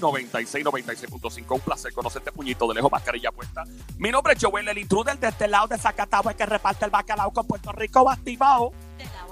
96, 0.00 0.64
96.5. 0.64 1.54
Un 1.54 1.60
placer 1.60 1.92
conocerte, 1.92 2.32
puñito 2.32 2.66
de 2.68 2.74
lejos, 2.74 2.90
mascarilla 2.90 3.30
puesta. 3.30 3.64
Mi 3.98 4.10
nombre 4.10 4.34
es 4.34 4.42
Joel, 4.42 4.68
el 4.68 4.78
intruder 4.78 5.18
de 5.18 5.28
este 5.28 5.48
lado 5.48 5.68
de 5.68 5.78
Zacatau, 5.78 6.28
el 6.28 6.36
que 6.36 6.46
reparte 6.46 6.84
el 6.84 6.90
bacalao 6.90 7.32
con 7.32 7.46
Puerto 7.46 7.72
Rico 7.72 8.08
activado. 8.10 8.72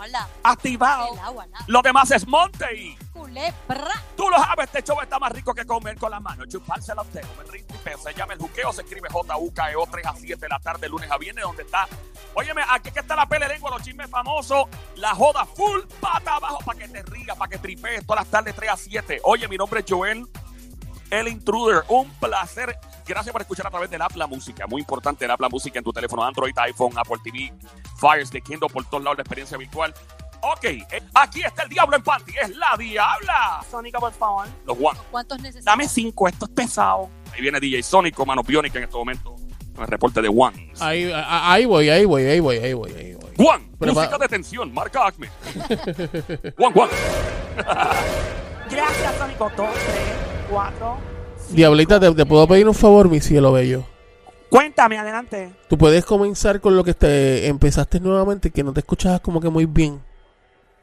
Lado. 0.06 0.28
Activado. 0.44 1.14
Lado. 1.16 1.44
Lo 1.66 1.82
demás 1.82 2.10
es 2.12 2.26
Monte. 2.26 2.96
Culebra. 3.12 4.02
Tú 4.16 4.28
lo 4.28 4.36
sabes, 4.36 4.66
este 4.66 4.82
show 4.82 5.00
está 5.00 5.18
más 5.18 5.32
rico 5.32 5.52
que 5.52 5.66
comer 5.66 5.98
con 5.98 6.10
las 6.10 6.22
manos. 6.22 6.46
Chupársela 6.48 7.02
a 7.02 7.04
usted. 7.04 7.22
Me 7.22 7.58
y 7.58 7.62
peo. 7.84 7.98
Se 7.98 8.14
llama 8.14 8.34
el 8.34 8.38
juqueo. 8.38 8.72
Se 8.72 8.82
escribe 8.82 9.08
J-U-K-E-O 9.10 9.86
3 9.90 10.06
a 10.06 10.14
7 10.14 10.36
de 10.36 10.48
la 10.48 10.60
tarde, 10.60 10.88
lunes 10.88 11.10
a 11.10 11.18
viernes, 11.18 11.44
donde 11.44 11.64
está. 11.64 11.88
Óyeme, 12.34 12.62
aquí 12.70 12.92
que 12.92 13.00
está 13.00 13.16
la 13.16 13.26
pele 13.26 13.48
lengua, 13.48 13.70
los 13.70 13.82
chismes 13.82 14.08
famosos. 14.08 14.66
La 14.96 15.14
joda 15.14 15.44
full 15.44 15.80
pata 16.00 16.36
abajo 16.36 16.58
para 16.64 16.78
que 16.78 16.88
te 16.88 17.02
rías, 17.02 17.36
para 17.36 17.50
que 17.50 17.58
tripees 17.58 18.06
todas 18.06 18.22
las 18.22 18.30
tardes 18.30 18.54
3 18.54 18.70
a 18.70 18.76
7. 18.76 19.20
Oye, 19.24 19.48
mi 19.48 19.56
nombre 19.56 19.80
es 19.80 19.86
Joel, 19.88 20.28
el 21.10 21.28
intruder. 21.28 21.84
Un 21.88 22.10
placer. 22.10 22.78
Gracias 23.06 23.32
por 23.32 23.40
escuchar 23.40 23.66
a 23.66 23.70
través 23.70 23.90
del 23.90 24.02
app 24.02 24.14
La 24.16 24.26
Música. 24.26 24.66
Muy 24.66 24.80
importante 24.80 25.24
el 25.24 25.30
app 25.30 25.40
La 25.40 25.48
Música 25.48 25.78
en 25.78 25.84
tu 25.84 25.92
teléfono 25.92 26.22
Android, 26.24 26.52
iPhone, 26.58 26.92
Apple 26.96 27.16
TV, 27.24 27.52
Fire 27.96 28.26
Stick, 28.26 28.44
Kindle, 28.44 28.68
por 28.68 28.84
todos 28.84 29.02
lados 29.02 29.18
la 29.18 29.22
experiencia 29.22 29.56
virtual. 29.56 29.94
Ok, 30.40 30.64
eh, 30.64 31.02
aquí 31.14 31.42
está 31.42 31.64
el 31.64 31.68
Diablo 31.68 31.96
en 31.96 32.02
Panty. 32.02 32.32
Es 32.40 32.54
la 32.56 32.76
Diabla. 32.78 33.64
Sónica, 33.68 33.98
por 33.98 34.12
favor. 34.12 34.46
Los 34.66 34.76
One. 34.78 34.98
¿Cuántos 35.10 35.38
necesitas? 35.38 35.64
Dame 35.64 35.88
cinco, 35.88 36.28
esto 36.28 36.44
es 36.44 36.50
pesado. 36.52 37.10
Ahí 37.32 37.40
viene 37.40 37.58
DJ 37.58 37.82
Sónico, 37.82 38.24
mano 38.24 38.42
biónica 38.42 38.78
en 38.78 38.84
este 38.84 38.96
momento. 38.96 39.34
Con 39.74 39.84
el 39.84 39.90
reporte 39.90 40.22
de 40.22 40.28
One. 40.28 40.72
Ahí, 40.80 41.10
ahí 41.14 41.64
voy, 41.64 41.88
ahí 41.88 42.04
voy, 42.04 42.24
ahí 42.24 42.40
voy, 42.40 42.56
ahí 42.58 42.72
voy, 42.72 42.92
ahí 42.92 43.14
voy. 43.14 43.30
One, 43.38 43.70
Pero 43.78 43.94
música 43.94 44.18
de 44.18 44.28
tensión, 44.28 44.72
marca 44.72 45.06
Acme. 45.06 45.28
One, 46.58 46.80
One. 46.80 46.92
Gracias, 48.70 49.16
Sónico. 49.16 49.50
Dos, 49.56 49.70
tres, 49.72 50.37
cuatro. 50.50 50.96
cinco. 51.38 51.56
Diablita, 51.56 52.00
¿te, 52.00 52.14
te 52.14 52.26
puedo 52.26 52.46
pedir 52.46 52.68
un 52.68 52.74
favor, 52.74 53.08
mi 53.08 53.20
cielo 53.20 53.52
bello? 53.52 53.84
Cuéntame, 54.50 54.98
adelante. 54.98 55.54
Tú 55.68 55.76
puedes 55.76 56.04
comenzar 56.04 56.60
con 56.60 56.74
lo 56.74 56.82
que 56.82 56.94
te 56.94 57.46
empezaste 57.46 58.00
nuevamente, 58.00 58.50
que 58.50 58.62
no 58.62 58.72
te 58.72 58.80
escuchabas 58.80 59.20
como 59.20 59.40
que 59.40 59.50
muy 59.50 59.66
bien. 59.66 60.02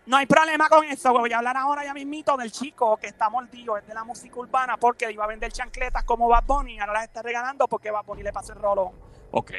No 0.05 0.17
hay 0.17 0.27
problema 0.27 0.69
con 0.69 0.83
eso. 0.85 1.11
Voy 1.13 1.33
a 1.33 1.39
hablar 1.39 1.57
ahora 1.57 1.83
ya 1.83 1.93
mismito 1.93 2.37
del 2.37 2.51
chico 2.51 2.95
que 2.97 3.07
está 3.07 3.27
mordido. 3.27 3.75
Es 3.75 3.87
de 3.87 3.95
la 3.95 4.03
música 4.03 4.39
urbana 4.39 4.77
porque 4.77 5.11
iba 5.11 5.23
a 5.23 5.27
vender 5.27 5.51
chancletas 5.51 6.03
como 6.03 6.27
Bad 6.27 6.43
Bunny. 6.45 6.79
Ahora 6.79 6.93
las 6.93 7.03
está 7.05 7.23
regalando 7.23 7.67
porque 7.67 7.89
Bad 7.89 8.05
Bunny 8.05 8.21
le 8.21 8.31
pasó 8.31 8.53
el 8.53 8.59
rolo. 8.59 8.93
Ok. 9.31 9.51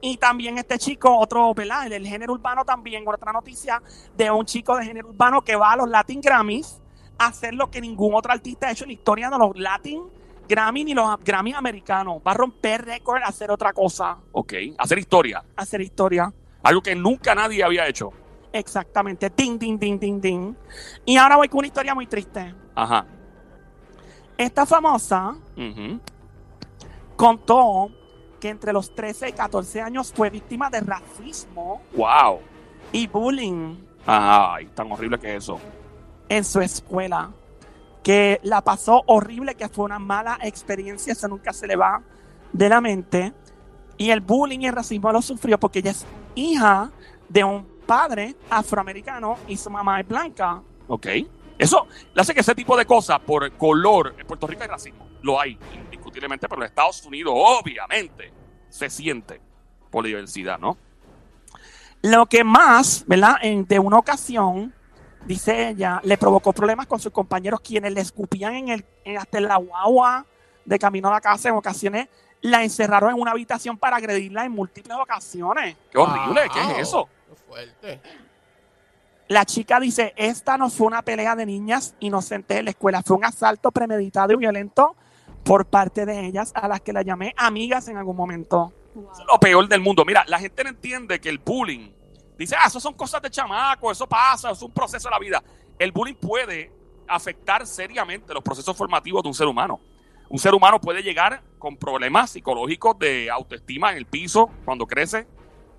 Y 0.00 0.16
también 0.16 0.58
este 0.58 0.78
chico, 0.78 1.16
otro, 1.16 1.54
¿verdad? 1.54 1.88
Del 1.88 2.06
género 2.06 2.32
urbano 2.32 2.64
también, 2.64 3.04
otra 3.06 3.32
noticia 3.32 3.80
de 4.16 4.30
un 4.32 4.44
chico 4.44 4.76
de 4.76 4.84
género 4.84 5.10
urbano 5.10 5.42
que 5.42 5.54
va 5.54 5.72
a 5.72 5.76
los 5.76 5.88
Latin 5.88 6.20
Grammys 6.20 6.80
hacer 7.18 7.54
lo 7.54 7.70
que 7.70 7.80
ningún 7.80 8.14
otro 8.14 8.32
artista 8.32 8.68
ha 8.68 8.72
hecho 8.72 8.84
en 8.84 8.88
la 8.88 8.94
historia 8.94 9.30
de 9.30 9.38
los 9.38 9.56
Latin 9.56 10.02
Grammy 10.48 10.84
ni 10.84 10.94
los 10.94 11.18
Grammys 11.24 11.54
americanos. 11.56 12.20
Va 12.26 12.32
a 12.32 12.34
romper 12.34 12.84
récord, 12.84 13.22
hacer 13.24 13.50
otra 13.50 13.72
cosa, 13.72 14.18
Ok. 14.32 14.52
Hacer 14.78 14.98
historia. 14.98 15.42
hacer 15.56 15.80
historia. 15.80 16.32
Algo 16.62 16.82
que 16.82 16.94
nunca 16.94 17.34
nadie 17.34 17.62
había 17.64 17.86
hecho. 17.88 18.10
Exactamente. 18.52 19.30
Ding, 19.36 19.58
ding, 19.58 19.78
ding, 19.78 19.98
ding, 19.98 20.20
ding. 20.20 20.54
Y 21.04 21.16
ahora 21.16 21.36
voy 21.36 21.48
con 21.48 21.58
una 21.58 21.66
historia 21.66 21.94
muy 21.94 22.06
triste. 22.06 22.54
Ajá. 22.74 23.06
Esta 24.36 24.66
famosa 24.66 25.34
contó 27.16 27.90
que 28.40 28.48
entre 28.50 28.72
los 28.72 28.94
13 28.94 29.30
y 29.30 29.32
14 29.32 29.80
años 29.80 30.12
fue 30.14 30.28
víctima 30.30 30.68
de 30.70 30.80
racismo 30.80 31.80
Wow. 31.96 32.40
y 32.92 33.06
bullying. 33.06 33.76
Ay, 34.06 34.66
tan 34.74 34.90
horrible 34.92 35.18
que 35.18 35.30
es 35.36 35.44
eso. 35.44 35.58
En 36.28 36.44
su 36.44 36.60
escuela, 36.60 37.30
que 38.02 38.40
la 38.42 38.62
pasó 38.62 39.02
horrible, 39.06 39.54
que 39.54 39.68
fue 39.68 39.84
una 39.84 39.98
mala 39.98 40.38
experiencia, 40.42 41.12
eso 41.12 41.28
nunca 41.28 41.52
se 41.52 41.66
le 41.66 41.76
va 41.76 42.02
de 42.52 42.68
la 42.68 42.80
mente. 42.80 43.32
Y 43.96 44.10
el 44.10 44.20
bullying 44.20 44.60
y 44.60 44.66
el 44.66 44.74
racismo 44.74 45.10
lo 45.12 45.22
sufrió 45.22 45.58
porque 45.58 45.78
ella 45.78 45.92
es 45.92 46.04
hija 46.34 46.90
de 47.28 47.44
un 47.44 47.66
padre 47.86 48.34
afroamericano 48.50 49.36
y 49.48 49.56
su 49.56 49.70
mamá 49.70 50.00
es 50.00 50.08
blanca. 50.08 50.62
Ok. 50.88 51.06
Eso 51.56 51.86
le 52.12 52.20
hace 52.20 52.34
que 52.34 52.40
ese 52.40 52.54
tipo 52.54 52.76
de 52.76 52.84
cosas 52.84 53.20
por 53.20 53.50
color 53.52 54.14
en 54.18 54.26
Puerto 54.26 54.46
Rico 54.46 54.62
hay 54.62 54.68
racismo. 54.68 55.06
Lo 55.22 55.40
hay, 55.40 55.56
indiscutiblemente, 55.84 56.48
pero 56.48 56.60
en 56.60 56.66
Estados 56.66 57.04
Unidos, 57.06 57.32
obviamente, 57.36 58.32
se 58.68 58.90
siente 58.90 59.40
por 59.90 60.02
la 60.02 60.08
diversidad, 60.08 60.58
¿no? 60.58 60.76
Lo 62.02 62.26
que 62.26 62.44
más, 62.44 63.04
¿verdad? 63.06 63.36
En- 63.40 63.64
de 63.66 63.78
una 63.78 63.98
ocasión, 63.98 64.74
dice 65.26 65.68
ella, 65.68 66.00
le 66.04 66.16
provocó 66.18 66.52
problemas 66.52 66.86
con 66.86 66.98
sus 67.00 67.12
compañeros 67.12 67.60
quienes 67.60 67.92
le 67.92 68.00
escupían 68.00 68.54
en 68.54 68.68
el, 68.68 68.84
en- 69.04 69.18
hasta 69.18 69.38
en 69.38 69.48
la 69.48 69.56
guagua 69.56 70.24
de 70.64 70.78
camino 70.78 71.08
a 71.08 71.12
la 71.12 71.20
casa. 71.20 71.48
En 71.48 71.54
ocasiones 71.54 72.08
la 72.40 72.62
encerraron 72.62 73.10
en 73.14 73.20
una 73.20 73.30
habitación 73.32 73.78
para 73.78 73.96
agredirla 73.96 74.44
en 74.44 74.52
múltiples 74.52 74.96
ocasiones. 74.96 75.76
Qué 75.90 75.98
horrible, 75.98 76.42
¿qué 76.52 76.60
Wow. 76.60 76.70
es 76.72 76.78
eso? 76.78 77.08
Qué 77.28 77.34
fuerte. 77.48 78.00
La 79.28 79.46
chica 79.46 79.80
dice, 79.80 80.12
esta 80.16 80.58
no 80.58 80.68
fue 80.68 80.86
una 80.86 81.00
pelea 81.02 81.34
de 81.34 81.46
niñas 81.46 81.94
inocentes 82.00 82.58
en 82.58 82.66
la 82.66 82.70
escuela, 82.72 83.02
fue 83.02 83.16
un 83.16 83.24
asalto 83.24 83.70
premeditado 83.72 84.34
y 84.34 84.36
violento 84.36 84.94
por 85.42 85.64
parte 85.64 86.04
de 86.04 86.26
ellas 86.26 86.52
a 86.54 86.68
las 86.68 86.82
que 86.82 86.92
la 86.92 87.00
llamé 87.02 87.34
amigas 87.38 87.88
en 87.88 87.96
algún 87.96 88.16
momento. 88.16 88.72
Eso 88.94 89.22
es 89.22 89.26
lo 89.32 89.40
peor 89.40 89.66
del 89.66 89.80
mundo. 89.80 90.04
Mira, 90.04 90.24
la 90.28 90.38
gente 90.38 90.62
no 90.64 90.70
entiende 90.70 91.20
que 91.20 91.30
el 91.30 91.38
bullying, 91.38 91.90
dice, 92.38 92.56
ah, 92.58 92.66
eso 92.66 92.80
son 92.80 92.94
cosas 92.94 93.20
de 93.22 93.30
chamaco, 93.30 93.90
eso 93.90 94.06
pasa, 94.06 94.50
es 94.50 94.62
un 94.62 94.72
proceso 94.72 95.08
de 95.08 95.12
la 95.12 95.18
vida. 95.18 95.42
El 95.78 95.92
bullying 95.92 96.14
puede 96.14 96.72
afectar 97.06 97.66
seriamente 97.66 98.32
los 98.32 98.42
procesos 98.42 98.76
formativos 98.76 99.22
de 99.22 99.28
un 99.28 99.34
ser 99.34 99.46
humano. 99.46 99.80
Un 100.28 100.38
ser 100.38 100.54
humano 100.54 100.80
puede 100.80 101.02
llegar 101.02 101.42
con 101.58 101.76
problemas 101.76 102.30
psicológicos 102.30 102.98
de 102.98 103.30
autoestima 103.30 103.92
en 103.92 103.98
el 103.98 104.06
piso 104.06 104.50
cuando 104.64 104.86
crece. 104.86 105.26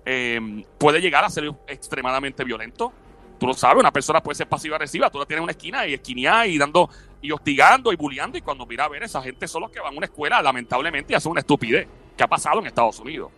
Eh, 0.04 0.64
puede 0.78 1.00
llegar 1.00 1.24
a 1.24 1.30
ser 1.30 1.52
extremadamente 1.66 2.44
violento. 2.44 2.92
Tú 3.38 3.46
lo 3.46 3.54
sabes, 3.54 3.80
una 3.80 3.92
persona 3.92 4.22
puede 4.22 4.36
ser 4.36 4.48
pasiva-agresiva. 4.48 5.10
Tú 5.10 5.18
la 5.18 5.26
tienes 5.26 5.40
en 5.40 5.44
una 5.44 5.52
esquina 5.52 5.86
y 5.86 5.94
esquinear 5.94 6.46
y 6.46 6.56
dando 6.56 6.88
y 7.20 7.32
hostigando 7.32 7.92
y 7.92 7.96
bulleando. 7.96 8.38
Y 8.38 8.42
cuando 8.42 8.64
mira 8.64 8.84
a 8.84 8.88
ver, 8.88 9.02
esa 9.02 9.20
gente 9.20 9.48
son 9.48 9.62
los 9.62 9.70
que 9.70 9.80
van 9.80 9.92
a 9.92 9.96
una 9.96 10.06
escuela, 10.06 10.40
lamentablemente, 10.40 11.12
y 11.12 11.16
hacen 11.16 11.32
una 11.32 11.40
estupidez 11.40 11.88
que 12.16 12.24
ha 12.24 12.28
pasado 12.28 12.60
en 12.60 12.66
Estados 12.66 12.98
Unidos. 13.00 13.30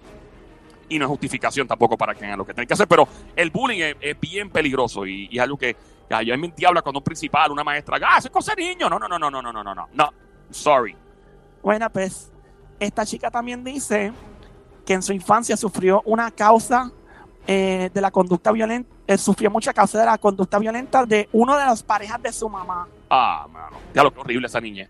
Y 0.89 0.99
no 0.99 1.05
es 1.05 1.09
justificación 1.09 1.67
tampoco 1.69 1.97
para 1.97 2.15
que 2.15 2.25
hagan 2.25 2.39
lo 2.39 2.47
que 2.47 2.55
tienen 2.55 2.67
que 2.67 2.75
hacer, 2.75 2.89
pero 2.89 3.07
el 3.37 3.51
bullying 3.51 3.81
es, 3.81 3.97
es 4.01 4.21
bien 4.21 4.51
peligroso 4.51 5.07
y, 5.07 5.29
y 5.31 5.37
es 5.37 5.43
algo 5.43 5.59
que 5.59 5.77
yo 6.25 6.35
en 6.35 6.41
mi 6.41 6.53
habla 6.67 6.83
cuando 6.83 7.01
un 7.01 7.05
principal, 7.05 7.51
una 7.53 7.63
maestra, 7.63 7.99
ah, 8.03 8.19
eso 8.19 8.29
es 8.29 8.33
cosa 8.33 8.55
de 8.55 8.63
niño. 8.63 8.89
No, 8.89 8.99
no, 8.99 9.09
no, 9.09 9.19
no, 9.19 9.31
no, 9.31 9.43
no, 9.43 9.53
no, 9.53 9.63
no, 9.63 9.75
no. 9.75 9.89
No, 9.93 10.11
sorry. 10.51 10.97
Bueno, 11.63 11.91
pues 11.91 12.33
esta 12.81 13.05
chica 13.05 13.31
también 13.31 13.63
dice 13.63 14.13
que 14.87 14.95
en 14.95 15.03
su 15.03 15.13
infancia 15.13 15.57
sufrió 15.57 16.03
una 16.07 16.31
causa 16.31 16.91
eh, 17.47 17.91
de 17.93 18.01
la 18.01 18.11
conducta 18.11 18.53
violenta, 18.53 18.91
eh, 19.07 19.19
sufrió 19.19 19.51
mucha 19.51 19.75
causa 19.75 19.99
de 19.99 20.07
la 20.07 20.19
conducta 20.19 20.59
violenta 20.59 21.05
de 21.05 21.29
uno 21.33 21.57
de 21.59 21.65
las 21.65 21.83
parejas 21.83 22.23
de 22.23 22.33
su 22.33 22.49
mamá. 22.49 22.89
Ah, 23.11 23.47
mano. 23.51 23.77
Ya 23.95 24.03
lo 24.03 24.13
que 24.13 24.21
horrible 24.21 24.47
esa 24.47 24.61
niña. 24.61 24.89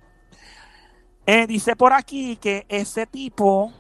Eh, 1.27 1.47
dice 1.47 1.77
por 1.77 1.93
aquí 1.93 2.37
que 2.37 2.65
ese 2.69 3.07
tipo 3.07 3.73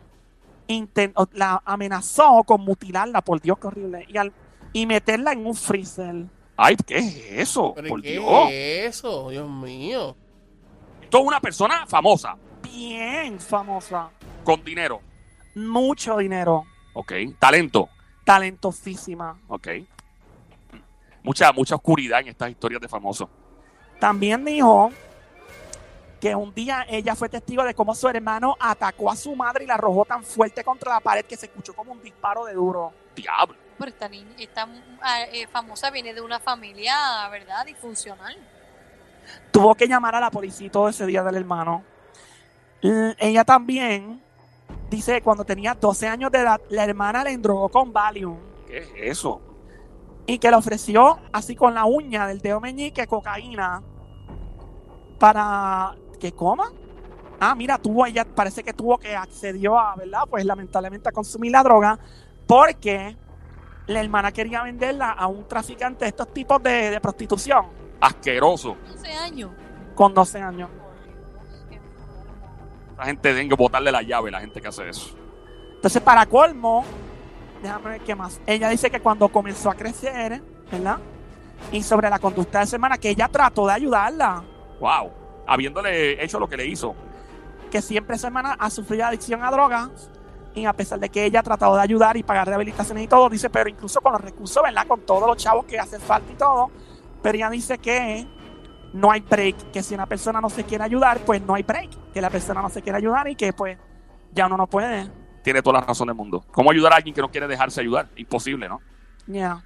la 1.32 1.62
amenazó 1.64 2.42
con 2.44 2.60
mutilarla, 2.62 3.22
por 3.22 3.40
Dios, 3.40 3.58
qué 3.58 3.66
horrible, 3.66 4.06
y, 4.08 4.16
al- 4.18 4.32
y 4.72 4.86
meterla 4.86 5.32
en 5.32 5.46
un 5.46 5.54
freezer. 5.54 6.26
Ay, 6.56 6.76
¿qué 6.86 6.98
es 6.98 7.16
eso? 7.32 7.72
¿Pero 7.74 7.88
Por 7.88 8.02
qué 8.02 8.12
Dios. 8.12 8.48
es 8.50 8.96
eso? 8.96 9.30
Dios 9.30 9.48
mío. 9.48 10.16
Esto 11.02 11.18
es 11.20 11.24
una 11.24 11.40
persona 11.40 11.86
famosa, 11.86 12.36
Bien 12.62 13.38
famosa, 13.40 14.10
con 14.44 14.62
dinero. 14.64 15.00
mucho 15.54 16.16
dinero, 16.18 16.64
Ok. 16.94 17.12
Talento. 17.38 17.88
talentosísima. 18.24 19.38
Ok. 19.48 19.68
Mucha, 21.22 21.52
mucha 21.52 21.74
oscuridad 21.74 22.20
en 22.20 22.28
estas 22.28 22.50
historias 22.50 22.80
de 22.80 22.88
famosos. 22.88 23.28
También 23.98 24.44
dijo 24.44 24.90
que 26.20 26.34
un 26.34 26.52
día 26.52 26.84
ella 26.88 27.14
fue 27.14 27.28
testigo 27.28 27.62
de 27.64 27.74
cómo 27.74 27.94
su 27.94 28.08
hermano 28.08 28.56
atacó 28.58 29.10
a 29.10 29.16
su 29.16 29.34
madre 29.36 29.64
y 29.64 29.66
la 29.66 29.74
arrojó 29.74 30.04
tan 30.04 30.24
fuerte 30.24 30.64
contra 30.64 30.94
la 30.94 31.00
pared 31.00 31.24
que 31.24 31.36
se 31.36 31.46
escuchó 31.46 31.74
como 31.74 31.92
un 31.92 32.02
disparo 32.02 32.44
de 32.44 32.54
duro. 32.54 32.92
Diablo. 33.14 33.56
Pero 33.78 33.90
esta 33.90 34.08
niña, 34.08 34.30
esta 34.38 34.66
ah, 35.00 35.22
eh, 35.32 35.46
famosa 35.46 35.90
viene 35.90 36.12
de 36.12 36.20
una 36.20 36.40
familia, 36.40 36.96
¿verdad? 37.30 37.64
Disfuncional. 37.64 38.36
Tuvo 39.52 39.74
que 39.76 39.86
llamar 39.86 40.16
a 40.16 40.20
la 40.20 40.30
policía 40.30 40.70
todo 40.70 40.88
ese 40.88 41.06
día 41.06 41.22
del 41.22 41.36
hermano. 41.36 41.84
L- 42.82 43.14
ella 43.20 43.44
también 43.44 44.20
dice 44.90 45.14
que 45.14 45.22
cuando 45.22 45.44
tenía 45.44 45.74
12 45.74 46.08
años 46.08 46.32
de 46.32 46.38
edad, 46.40 46.60
la 46.70 46.84
hermana 46.84 47.22
le 47.22 47.30
endrogó 47.32 47.68
con 47.68 47.92
Valium 47.92 48.38
¿Qué 48.66 48.78
es 48.78 48.90
eso? 48.96 49.40
y 50.26 50.38
que 50.38 50.50
le 50.50 50.56
ofreció 50.56 51.18
así 51.32 51.54
con 51.56 51.74
la 51.74 51.84
uña 51.84 52.26
del 52.26 52.40
dedo 52.40 52.60
meñique 52.60 53.06
cocaína 53.06 53.82
para 55.18 55.94
que 56.18 56.32
coma. 56.32 56.72
Ah, 57.40 57.54
mira, 57.54 57.78
tuvo 57.78 58.04
ella, 58.04 58.24
parece 58.24 58.64
que 58.64 58.72
tuvo 58.72 58.98
que 58.98 59.14
accedió 59.14 59.78
a, 59.78 59.94
¿verdad? 59.96 60.22
Pues 60.28 60.44
lamentablemente 60.44 61.08
a 61.08 61.12
consumir 61.12 61.52
la 61.52 61.62
droga 61.62 61.98
porque 62.46 63.16
la 63.86 64.00
hermana 64.00 64.32
quería 64.32 64.62
venderla 64.62 65.12
a 65.12 65.26
un 65.28 65.46
traficante 65.46 66.04
de 66.04 66.08
estos 66.10 66.32
tipos 66.34 66.62
de, 66.62 66.90
de 66.90 67.00
prostitución 67.00 67.66
Asqueroso. 68.00 68.76
11 68.92 69.12
años. 69.12 69.50
con 69.94 70.14
12 70.14 70.40
años. 70.40 70.70
La 72.96 73.04
gente 73.04 73.32
tiene 73.32 73.48
que 73.48 73.54
botarle 73.54 73.92
la 73.92 74.02
llave, 74.02 74.30
la 74.30 74.40
gente 74.40 74.60
que 74.60 74.68
hace 74.68 74.88
eso. 74.88 75.16
Entonces, 75.76 76.02
para 76.02 76.26
colmo, 76.26 76.84
déjame 77.62 77.90
ver 77.90 78.00
qué 78.00 78.14
más. 78.16 78.40
Ella 78.46 78.68
dice 78.68 78.90
que 78.90 79.00
cuando 79.00 79.28
comenzó 79.28 79.70
a 79.70 79.74
crecer, 79.74 80.42
¿verdad? 80.70 80.98
Y 81.70 81.82
sobre 81.82 82.10
la 82.10 82.18
conducta 82.18 82.60
de 82.60 82.66
su 82.66 82.74
hermana, 82.74 82.98
que 82.98 83.10
ella 83.10 83.28
trató 83.28 83.66
de 83.68 83.74
ayudarla. 83.74 84.42
Wow. 84.80 85.12
Habiéndole 85.48 86.22
hecho 86.22 86.38
lo 86.38 86.48
que 86.48 86.56
le 86.56 86.66
hizo. 86.66 86.94
Que 87.70 87.82
siempre 87.82 88.16
su 88.18 88.26
hermana 88.26 88.56
ha 88.58 88.70
sufrido 88.70 89.06
adicción 89.06 89.42
a 89.42 89.50
drogas. 89.50 90.10
Y 90.54 90.64
a 90.64 90.72
pesar 90.72 91.00
de 91.00 91.08
que 91.08 91.24
ella 91.24 91.40
ha 91.40 91.42
tratado 91.42 91.74
de 91.74 91.82
ayudar 91.82 92.16
y 92.16 92.22
pagar 92.22 92.46
rehabilitaciones 92.46 93.04
y 93.04 93.08
todo, 93.08 93.28
dice, 93.28 93.50
pero 93.50 93.68
incluso 93.68 94.00
con 94.00 94.12
los 94.12 94.20
recursos, 94.20 94.62
¿verdad? 94.62 94.86
Con 94.86 95.00
todos 95.00 95.26
los 95.26 95.36
chavos 95.36 95.64
que 95.66 95.78
hacen 95.78 96.00
falta 96.00 96.32
y 96.32 96.36
todo. 96.36 96.70
Pero 97.22 97.36
ella 97.36 97.50
dice 97.50 97.78
que 97.78 98.26
no 98.92 99.10
hay 99.10 99.20
break. 99.20 99.70
Que 99.70 99.82
si 99.82 99.94
una 99.94 100.06
persona 100.06 100.40
no 100.40 100.50
se 100.50 100.64
quiere 100.64 100.84
ayudar, 100.84 101.18
pues 101.20 101.42
no 101.42 101.54
hay 101.54 101.62
break. 101.62 102.12
Que 102.12 102.20
la 102.20 102.30
persona 102.30 102.62
no 102.62 102.70
se 102.70 102.82
quiere 102.82 102.98
ayudar 102.98 103.28
y 103.28 103.36
que 103.36 103.52
pues 103.52 103.78
ya 104.32 104.46
uno 104.46 104.56
no 104.56 104.66
puede. 104.66 105.10
Tiene 105.42 105.62
toda 105.62 105.80
la 105.80 105.86
razón 105.86 106.08
del 106.08 106.16
mundo. 106.16 106.44
¿Cómo 106.50 106.70
ayudar 106.70 106.92
a 106.92 106.96
alguien 106.96 107.14
que 107.14 107.20
no 107.20 107.30
quiere 107.30 107.46
dejarse 107.46 107.80
ayudar? 107.80 108.08
Imposible, 108.16 108.68
¿no? 108.68 108.80
Ya. 109.26 109.62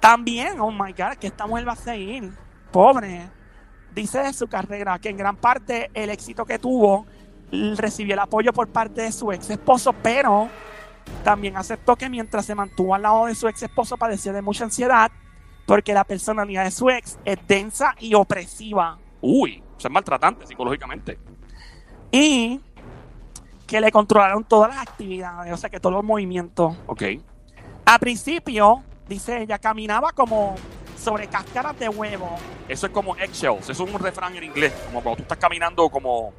También, 0.00 0.60
oh 0.60 0.70
my 0.70 0.92
God, 0.92 1.16
que 1.20 1.26
esta 1.26 1.46
mujer 1.46 1.68
va 1.68 1.72
a 1.72 1.76
seguir. 1.76 2.32
Pobre. 2.72 3.28
Dice 3.96 4.18
de 4.18 4.34
su 4.34 4.46
carrera 4.46 4.98
que 4.98 5.08
en 5.08 5.16
gran 5.16 5.36
parte 5.36 5.90
el 5.94 6.10
éxito 6.10 6.44
que 6.44 6.58
tuvo 6.58 7.06
recibió 7.76 8.12
el 8.12 8.18
apoyo 8.18 8.52
por 8.52 8.68
parte 8.68 9.00
de 9.00 9.10
su 9.10 9.32
ex 9.32 9.48
esposo, 9.48 9.94
pero 9.94 10.50
también 11.24 11.56
aceptó 11.56 11.96
que 11.96 12.10
mientras 12.10 12.44
se 12.44 12.54
mantuvo 12.54 12.94
al 12.94 13.00
lado 13.00 13.24
de 13.24 13.34
su 13.34 13.48
ex 13.48 13.62
esposo 13.62 13.96
padecía 13.96 14.34
de 14.34 14.42
mucha 14.42 14.64
ansiedad 14.64 15.10
porque 15.66 15.94
la 15.94 16.04
personalidad 16.04 16.64
de 16.64 16.72
su 16.72 16.90
ex 16.90 17.18
es 17.24 17.38
densa 17.48 17.94
y 17.98 18.12
opresiva. 18.12 18.98
Uy, 19.22 19.62
eso 19.78 19.88
es 19.88 19.90
maltratante 19.92 20.46
psicológicamente. 20.46 21.18
Y 22.12 22.60
que 23.66 23.80
le 23.80 23.90
controlaron 23.90 24.44
todas 24.44 24.74
las 24.74 24.86
actividades, 24.86 25.54
o 25.54 25.56
sea 25.56 25.70
que 25.70 25.80
todos 25.80 25.94
los 25.94 26.04
movimientos. 26.04 26.76
Ok. 26.86 27.02
A 27.86 27.98
principio, 27.98 28.84
dice 29.08 29.40
ella, 29.40 29.58
caminaba 29.58 30.12
como 30.12 30.54
sobre 30.96 31.28
cáscaras 31.28 31.78
de 31.78 31.88
huevo. 31.88 32.36
Eso 32.68 32.86
es 32.86 32.92
como 32.92 33.16
eggshells. 33.16 33.68
Eso 33.68 33.84
es 33.84 33.92
un 33.92 34.00
refrán 34.00 34.34
en 34.36 34.44
inglés. 34.44 34.72
Como 34.86 35.02
cuando 35.02 35.16
tú 35.16 35.22
estás 35.22 35.38
caminando 35.38 35.88
como... 35.88 36.32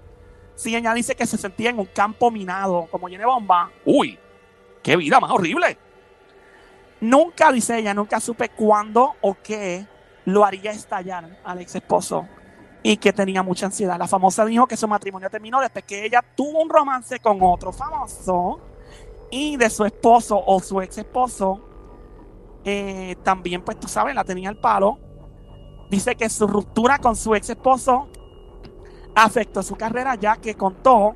Sí, 0.56 0.75
ella 0.75 0.94
dice 0.94 1.15
que 1.15 1.25
se 1.25 1.38
sentía 1.38 1.69
en 1.69 1.80
un 1.80 1.86
campo 1.86 2.31
minado, 2.31 2.88
como 2.89 3.07
lleno 3.07 3.21
de 3.21 3.27
bomba. 3.27 3.71
Uy, 3.86 4.18
qué 4.81 4.95
vida 4.95 5.19
más 5.19 5.31
horrible. 5.31 5.77
Nunca, 7.00 7.51
dice 7.51 7.77
ella, 7.77 7.94
nunca 7.94 8.19
supe 8.19 8.50
cuándo 8.50 9.15
o 9.21 9.38
qué 9.44 9.86
lo 10.25 10.44
haría 10.44 10.71
estallar 10.71 11.39
al 11.44 11.62
ex 11.62 11.75
esposo 11.75 12.27
y 12.81 12.98
que 12.98 13.13
tenía 13.13 13.44
mucha 13.44 13.68
ansiedad. 13.68 14.00
La 14.00 14.07
famosa 14.07 14.45
dijo 14.45 14.68
que 14.68 14.77
su 14.77 14.88
matrimonio 14.88 15.30
terminó 15.30 15.60
después 15.62 15.86
que 15.86 16.06
ella 16.06 16.24
tuvo 16.36 16.62
un 16.62 16.69
romance 16.69 17.19
con 17.19 17.38
otro 17.42 17.71
famoso 17.71 18.60
y 19.30 19.57
de 19.57 19.69
su 19.69 19.86
esposo 19.86 20.42
o 20.44 20.60
su 20.60 20.81
ex 20.81 20.98
esposo 20.98 21.67
eh, 22.69 23.16
también, 23.24 23.62
pues 23.62 23.80
tú 23.80 23.88
sabes, 23.88 24.14
la 24.14 24.25
tenía 24.25 24.50
al 24.50 24.58
palo. 24.58 25.00
Dice 25.90 26.18
que 26.18 26.28
su 26.28 26.46
ruptura 26.48 27.00
con 27.00 27.16
su 27.16 27.34
ex 27.34 27.50
esposo 27.50 28.10
afectó 29.16 29.64
su 29.64 29.78
carrera 29.78 30.16
ya 30.16 30.36
que 30.36 30.56
contó 30.56 31.16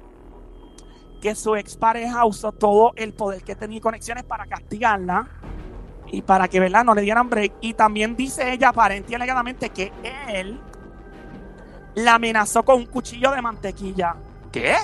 que 1.21 1.35
su 1.35 1.57
expareja 1.57 2.25
usó 2.25 2.53
todo 2.53 2.93
el 2.95 3.13
poder 3.13 3.43
que 3.43 3.53
tenía 3.57 3.79
y 3.79 3.81
conexiones 3.81 4.23
para 4.23 4.45
castigarla 4.45 5.27
y 6.09 6.21
para 6.21 6.47
que 6.47 6.61
¿verdad? 6.61 6.85
no 6.85 6.95
le 6.95 7.01
dieran 7.01 7.29
break. 7.29 7.55
Y 7.59 7.73
también 7.73 8.15
dice 8.15 8.53
ella, 8.53 8.69
aparente 8.69 9.11
y 9.11 9.15
alegadamente, 9.15 9.71
que 9.71 9.91
él 10.29 10.57
la 11.95 12.15
amenazó 12.15 12.63
con 12.63 12.77
un 12.77 12.85
cuchillo 12.85 13.29
de 13.31 13.41
mantequilla. 13.41 14.15
¿Qué? 14.53 14.75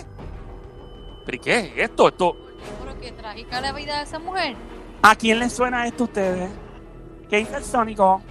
¿Pero 1.25 1.41
qué 1.41 1.59
es 1.59 1.71
esto? 1.77 2.09
Esto... 2.09 2.35
Pero 2.83 2.99
qué 2.99 3.13
trágica 3.13 3.61
la 3.61 3.71
vida 3.71 3.99
de 3.99 4.03
esa 4.03 4.19
mujer. 4.19 4.57
¿A 5.09 5.15
quién 5.15 5.39
le 5.39 5.49
suena 5.49 5.87
esto 5.87 6.03
a 6.03 6.07
ustedes? 6.07 6.49
¿Qué 7.29 7.37
dice 7.37 7.55
el 7.55 7.63
Sónico? 7.63 8.21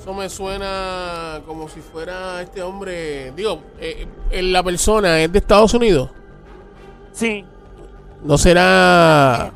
Eso 0.00 0.14
me 0.14 0.28
suena 0.28 1.40
como 1.46 1.68
si 1.68 1.80
fuera 1.80 2.40
este 2.42 2.62
hombre. 2.62 3.32
Digo, 3.32 3.60
eh, 3.80 4.06
eh, 4.30 4.42
la 4.42 4.62
persona 4.62 5.18
es 5.20 5.32
de 5.32 5.38
Estados 5.40 5.74
Unidos. 5.74 6.10
Sí, 7.10 7.44
No 8.22 8.38
será. 8.38 9.52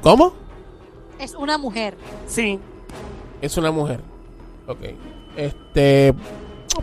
¿Cómo? 0.00 0.32
Es 1.18 1.34
una 1.34 1.58
mujer. 1.58 1.94
sí. 2.26 2.58
Es 3.42 3.56
una 3.58 3.70
mujer. 3.70 4.00
Ok. 4.66 4.78
Este. 5.36 6.14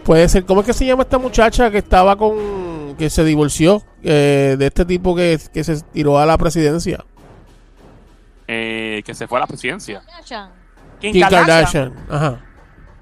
Puede 0.03 0.29
ser. 0.29 0.45
¿Cómo 0.45 0.61
es 0.61 0.67
que 0.67 0.73
se 0.73 0.85
llama 0.85 1.01
esta 1.03 1.17
muchacha 1.17 1.71
que 1.71 1.79
estaba 1.79 2.15
con. 2.15 2.95
que 2.95 3.09
se 3.09 3.23
divorció? 3.23 3.81
eh, 4.03 4.55
de 4.59 4.67
este 4.67 4.85
tipo 4.85 5.15
que, 5.15 5.39
que 5.51 5.63
se 5.63 5.81
tiró 5.81 6.19
a 6.19 6.27
la 6.27 6.37
presidencia? 6.37 7.03
Eh, 8.47 9.01
que 9.05 9.13
se 9.13 9.27
fue 9.27 9.37
a 9.39 9.41
la 9.41 9.47
presidencia. 9.47 10.01
Kardashian. 10.05 10.51
Kim, 10.99 11.13
Kim 11.13 11.21
Kardashian. 11.21 11.93
Kardashian. 11.93 12.05
Ajá. 12.09 12.41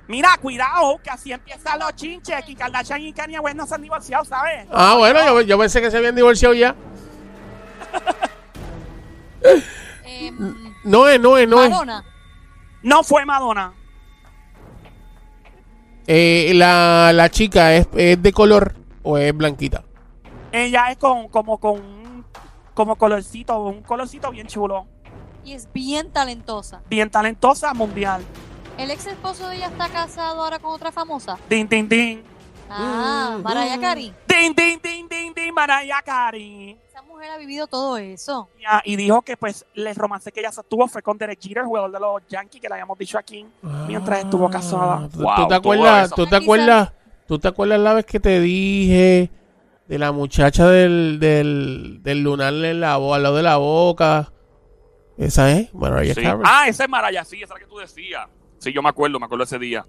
Mira, 0.08 0.38
cuidado, 0.42 1.00
que 1.02 1.10
así 1.10 1.32
empiezan 1.32 1.80
los 1.80 1.96
chinches. 1.96 2.44
Kim 2.46 2.58
Kardashian 2.58 3.02
y 3.02 3.14
Kanye 3.14 3.40
West 3.40 3.56
no 3.58 3.66
se 3.66 3.76
han 3.76 3.82
divorciado, 3.82 4.26
¿sabes? 4.26 4.68
Ah, 4.72 4.96
bueno, 4.98 5.24
yo, 5.26 5.42
yo 5.42 5.58
pensé 5.58 5.82
que 5.82 5.90
se 5.90 5.98
habían 5.98 6.16
divorciado 6.16 6.54
ya. 6.54 6.76
No 10.84 11.08
es, 11.08 11.20
no 11.20 11.38
es, 11.38 11.48
no 11.48 11.64
es. 11.64 11.70
Madonna. 11.70 12.04
No 12.82 13.04
fue 13.04 13.26
Madonna. 13.26 13.74
Eh, 16.06 16.52
la, 16.56 17.12
la 17.14 17.30
chica 17.30 17.74
es, 17.74 17.88
es 17.96 18.22
de 18.22 18.34
color 18.34 18.76
o 19.04 19.18
es 19.18 19.36
blanquita. 19.36 19.84
Ella 20.52 20.92
es 20.92 20.98
con, 20.98 21.30
como 21.30 21.58
con 21.58 21.80
un 21.80 22.26
como 22.74 22.96
colorcito, 22.96 23.58
un 23.60 23.82
colorcito 23.84 24.32
bien 24.32 24.48
chulo. 24.48 24.88
Y 25.46 25.54
es 25.54 25.68
bien 25.74 26.10
talentosa. 26.12 26.82
Bien 26.90 27.10
talentosa, 27.10 27.74
mundial. 27.74 28.24
El 28.78 28.90
ex 28.92 29.06
esposo 29.08 29.50
de 29.50 29.58
ella 29.58 29.68
está 29.68 29.90
casado 29.90 30.42
ahora 30.42 30.60
con 30.60 30.72
otra 30.74 30.92
famosa. 30.92 31.38
Din, 31.50 31.68
din, 31.68 31.88
din. 31.88 32.24
Ah, 32.70 33.36
Mm, 33.38 33.44
Mariah 33.44 33.78
mm. 33.78 33.82
Carey. 33.82 34.14
Din, 34.28 34.54
din, 34.56 34.80
din, 34.82 35.08
din, 35.08 35.34
din, 35.34 35.54
Mariah 35.54 36.02
Carey. 36.04 36.78
Esa 36.90 37.02
mujer 37.04 37.30
ha 37.30 37.38
vivido 37.38 37.68
todo 37.68 37.98
eso. 37.98 38.50
Ya, 38.60 38.82
Y 38.84 38.96
dijo 38.96 39.22
que 39.22 39.38
pues 39.38 39.66
el 39.76 39.94
romance 39.96 40.32
que 40.32 40.40
ella 40.40 40.52
sostuvo 40.52 40.88
fue 40.88 41.02
con 41.04 41.18
Derek 41.18 41.40
Jeter, 41.40 41.64
jugador 41.66 41.92
de 41.92 42.00
los 42.00 42.22
Yankees, 42.28 42.62
que 42.62 42.68
le 42.68 42.74
habíamos 42.76 42.98
dicho 42.98 43.18
aquí, 43.18 43.46
mientras 43.88 44.20
estuvo 44.24 44.50
casada. 44.50 45.08
¿Tú, 45.10 45.22
Wow, 45.22 45.36
tú 45.36 45.48
te 45.48 45.56
acuerdas? 45.56 46.10
¿Tú 46.12 46.26
te 46.26 46.36
acuerdas? 46.36 46.92
¿Tú 47.28 47.40
te 47.40 47.48
acuerdas 47.48 47.80
la 47.80 47.94
vez 47.94 48.06
que 48.06 48.20
te 48.20 48.40
dije 48.40 49.30
de 49.88 50.00
la 50.00 50.12
muchacha 50.12 50.68
del, 50.68 51.20
del, 51.20 52.00
del 52.02 52.22
lunar 52.24 52.54
en 52.54 52.80
la 52.80 52.96
al 52.96 53.24
lado 53.24 53.36
de 53.36 53.44
la 53.44 53.58
boca? 53.58 54.33
Esa 55.18 55.52
es 55.52 55.74
Mariah 55.74 56.14
Sí. 56.14 56.22
Carey. 56.24 56.42
Ah, 56.46 56.68
esa 56.68 56.84
es 56.84 56.90
Maraya, 56.90 57.24
sí, 57.24 57.38
esa 57.38 57.46
es 57.46 57.50
la 57.52 57.60
que 57.60 57.68
tú 57.68 57.78
decías. 57.78 58.28
Sí, 58.58 58.72
yo 58.74 58.82
me 58.82 58.90
acuerdo, 58.90 59.20
me 59.20 59.26
acuerdo 59.26 59.44
ese 59.44 59.60
día. 59.60 59.86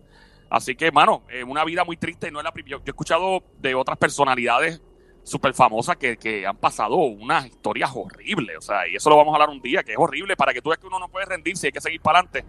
Así 0.50 0.74
que, 0.76 0.92
mano, 0.92 1.22
eh, 1.30 1.42
una 1.42 1.64
vida 1.64 1.84
muy 1.84 1.96
triste 1.96 2.28
y 2.28 2.30
no 2.30 2.38
es 2.40 2.44
la 2.44 2.52
primera. 2.52 2.76
Yo, 2.76 2.78
yo 2.78 2.84
he 2.86 2.90
escuchado 2.90 3.42
de 3.58 3.74
otras 3.74 3.96
personalidades 3.98 4.80
súper 5.22 5.54
famosas 5.54 5.96
que, 5.96 6.18
que 6.18 6.46
han 6.46 6.56
pasado 6.56 6.96
unas 6.96 7.46
historias 7.46 7.90
horribles. 7.94 8.58
O 8.58 8.60
sea, 8.60 8.86
y 8.86 8.96
eso 8.96 9.08
lo 9.10 9.16
vamos 9.16 9.32
a 9.32 9.36
hablar 9.36 9.48
un 9.48 9.60
día, 9.62 9.82
que 9.82 9.92
es 9.92 9.98
horrible 9.98 10.36
para 10.36 10.52
que 10.52 10.60
tú 10.60 10.68
veas 10.68 10.78
que 10.78 10.86
uno 10.86 10.98
no 10.98 11.08
puede 11.08 11.24
rendirse 11.26 11.66
y 11.66 11.68
hay 11.68 11.72
que 11.72 11.80
seguir 11.80 12.00
para 12.00 12.18
adelante. 12.20 12.44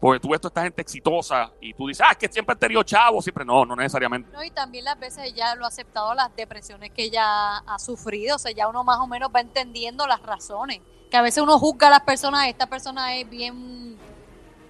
Porque 0.00 0.20
tú 0.20 0.28
ves 0.28 0.40
toda 0.40 0.50
esta 0.50 0.62
gente 0.62 0.82
exitosa 0.82 1.52
y 1.60 1.74
tú 1.74 1.88
dices, 1.88 2.06
ah, 2.06 2.12
es 2.12 2.18
que 2.18 2.28
siempre 2.28 2.52
han 2.52 2.58
tenido 2.58 2.82
chavos, 2.82 3.24
siempre. 3.24 3.44
No, 3.44 3.64
no 3.64 3.74
necesariamente. 3.74 4.30
No, 4.32 4.42
y 4.44 4.50
también 4.50 4.84
las 4.84 4.98
veces 4.98 5.24
ella 5.24 5.54
lo 5.56 5.64
ha 5.64 5.68
aceptado 5.68 6.14
las 6.14 6.34
depresiones 6.36 6.90
que 6.90 7.04
ella 7.04 7.58
ha 7.58 7.78
sufrido. 7.78 8.36
O 8.36 8.38
sea, 8.38 8.52
ya 8.52 8.68
uno 8.68 8.84
más 8.84 8.98
o 8.98 9.06
menos 9.06 9.30
va 9.34 9.40
entendiendo 9.40 10.06
las 10.06 10.22
razones. 10.22 10.80
Que 11.10 11.16
a 11.16 11.22
veces 11.22 11.42
uno 11.42 11.58
juzga 11.58 11.88
a 11.88 11.90
las 11.90 12.02
personas, 12.02 12.48
esta 12.48 12.66
persona 12.66 13.16
es 13.16 13.28
bien 13.28 13.96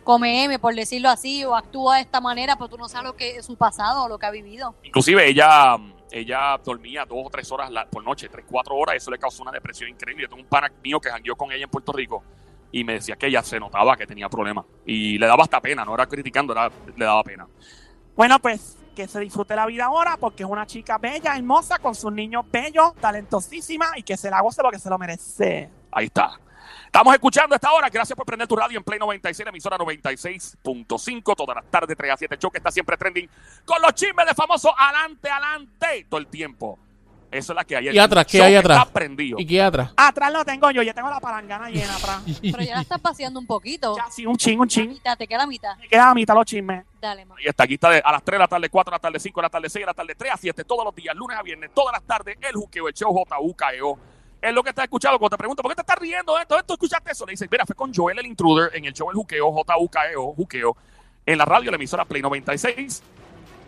come 0.09 0.45
M, 0.45 0.59
por 0.59 0.75
decirlo 0.75 1.11
así, 1.11 1.45
o 1.45 1.55
actúa 1.55 1.97
de 1.97 2.03
esta 2.03 2.19
manera, 2.19 2.57
pero 2.57 2.69
tú 2.69 2.79
no 2.79 2.89
sabes 2.89 3.09
lo 3.09 3.15
que 3.15 3.37
es 3.37 3.45
su 3.45 3.57
pasado 3.57 4.05
o 4.05 4.09
lo 4.09 4.19
que 4.19 4.25
ha 4.25 4.31
vivido. 4.31 4.75
Inclusive 4.83 5.29
ella, 5.29 5.77
ella 6.11 6.59
dormía 6.65 7.05
dos 7.05 7.27
o 7.27 7.29
tres 7.29 7.53
horas 7.53 7.71
por 7.91 8.03
noche, 8.03 8.31
tres, 8.31 8.47
cuatro 8.49 8.75
horas, 8.75 8.95
y 8.95 8.97
eso 8.97 9.11
le 9.11 9.19
causó 9.19 9.43
una 9.43 9.53
depresión 9.53 9.91
increíble. 9.91 10.23
Yo 10.23 10.31
tengo 10.31 10.41
un 10.41 10.49
pana 10.49 10.73
mío 10.83 10.99
que 10.99 11.11
jangueó 11.11 11.37
con 11.37 11.53
ella 11.53 11.65
en 11.65 11.71
Puerto 11.71 11.93
Rico 11.93 12.23
y 12.73 12.85
me 12.85 12.95
decía 12.95 13.17
que 13.17 13.27
ella 13.27 13.43
se 13.43 13.61
notaba 13.61 13.99
que 13.99 14.07
tenía 14.07 14.31
problemas. 14.31 14.65
Y 14.87 15.19
le 15.19 15.27
daba 15.27 15.43
hasta 15.43 15.61
pena, 15.61 15.85
no 15.85 15.93
era 15.93 16.07
criticando, 16.07 16.55
era, 16.55 16.71
le 16.97 17.05
daba 17.05 17.23
pena. 17.23 17.47
Bueno, 18.17 18.39
pues 18.39 18.79
que 18.97 19.07
se 19.07 19.21
disfrute 19.21 19.55
la 19.55 19.67
vida 19.67 19.85
ahora 19.85 20.17
porque 20.19 20.43
es 20.43 20.49
una 20.49 20.67
chica 20.67 20.97
bella, 20.97 21.37
hermosa, 21.37 21.79
con 21.79 21.95
sus 21.95 22.13
niños 22.13 22.47
bellos, 22.51 22.95
talentosísima 22.95 23.91
y 23.97 24.03
que 24.03 24.17
se 24.17 24.31
la 24.31 24.41
goce 24.41 24.63
porque 24.63 24.79
se 24.79 24.89
lo 24.89 24.99
merece. 24.99 25.71
Ahí 25.93 26.07
está. 26.07 26.39
Estamos 26.87 27.15
escuchando 27.15 27.55
esta 27.55 27.71
hora. 27.73 27.89
Gracias 27.91 28.17
por 28.17 28.25
prender 28.27 28.49
tu 28.49 28.57
radio 28.57 28.79
en 28.79 28.85
Play 28.85 28.99
96, 28.99 29.45
la 29.45 29.51
emisora 29.51 29.77
96.5. 29.79 31.35
Todas 31.37 31.57
las 31.57 31.65
tardes, 31.71 31.97
3 31.97 32.13
a 32.13 32.17
7. 32.17 32.37
Show 32.39 32.51
que 32.51 32.59
está 32.59 32.71
siempre 32.71 32.97
trending 32.97 33.29
con 33.65 33.81
los 33.83 33.93
chismes 33.95 34.27
de 34.27 34.35
famosos. 34.35 34.73
Adelante, 34.77 35.29
adelante. 35.31 36.07
Todo 36.09 36.21
el 36.21 36.27
tiempo. 36.29 36.79
Eso 37.31 37.53
es 37.53 37.57
la 37.57 37.65
que 37.65 37.77
hay. 37.77 37.91
¿Y 37.91 37.99
atrás? 37.99 38.25
¿Qué 38.27 38.43
hay 38.43 38.55
atrás? 38.57 38.79
Está 38.81 38.91
prendido. 38.93 39.37
¿Y 39.39 39.45
qué 39.47 39.61
atrás? 39.61 39.93
Atrás 39.99 40.33
lo 40.33 40.47
tengo 40.47 40.71
yo, 40.71 40.83
yo 40.83 40.95
tengo 40.95 41.11
la 41.11 41.21
palangana 41.21 41.69
llena 41.69 41.95
atrás. 41.97 42.23
Pero 42.41 42.63
ya 42.63 42.77
la 42.77 42.81
estás 42.81 43.01
paseando 43.03 43.39
un 43.39 43.47
poquito. 43.47 43.95
Ya, 43.99 44.11
sí, 44.11 44.25
un 44.25 44.37
ching, 44.39 44.59
un 44.59 44.67
ching. 44.67 44.89
mitad, 44.89 45.17
te 45.19 45.29
queda 45.29 45.39
la 45.41 45.47
mitad. 45.47 45.77
Me 45.77 45.89
queda 45.89 46.11
a 46.11 46.15
mitad 46.15 46.35
los 46.35 46.47
chismes. 46.47 46.87
Dale, 46.99 47.27
ma. 47.27 47.35
Ahí 47.37 47.45
está, 47.47 47.65
aquí 47.65 47.75
está 47.75 47.91
de- 47.91 48.03
a 48.03 48.13
las 48.13 48.23
3 48.25 48.37
de 48.37 48.45
la 48.45 48.49
tarde, 48.49 48.71
4 48.71 48.91
de 48.91 48.95
la 48.95 48.99
tarde, 48.99 49.21
5 49.21 49.41
de 49.41 49.43
la 49.45 49.51
tarde, 49.51 49.69
6 49.69 49.83
de 49.83 49.87
la 49.87 49.93
tarde, 49.95 50.15
3 50.15 50.33
a 50.33 50.37
7, 50.39 50.65
todos 50.65 50.87
los 50.87 50.95
días, 50.95 51.15
lunes 51.15 51.37
a 51.37 51.43
viernes, 51.43 51.71
todas 51.75 51.93
las 51.93 52.03
tardes, 52.03 52.39
el 52.41 52.55
juqueo, 52.55 52.89
el 52.89 52.95
show 52.95 53.13
JUKEO. 53.13 53.99
Es 54.41 54.55
lo 54.55 54.63
que 54.63 54.71
estás 54.71 54.85
escuchando. 54.85 55.19
Cuando 55.19 55.37
te 55.37 55.39
pregunto, 55.39 55.63
¿por 55.63 55.73
qué 55.73 55.77
te 55.77 55.83
estás 55.83 55.99
riendo 55.99 56.35
de 56.37 56.43
esto? 56.43 56.59
¿Esto 56.59 56.75
escuchaste 56.75 57.13
eso? 57.13 57.27
Le 57.27 57.33
dices, 57.33 57.49
mira, 57.51 57.67
fue 57.67 57.75
con 57.75 57.93
Joel 57.93 58.19
el 58.19 58.27
Intruder 58.27 58.71
en 58.75 58.85
el 58.85 58.93
show 58.93 59.11
El 59.11 59.17
Juqueo, 59.17 59.51
JUKEO, 59.51 60.35
Juqueo, 60.35 60.77
en 61.27 61.39
la 61.39 61.45
radio, 61.45 61.71
la 61.71 61.77
emisora 61.77 62.05
Play 62.05 62.23
96, 62.23 63.03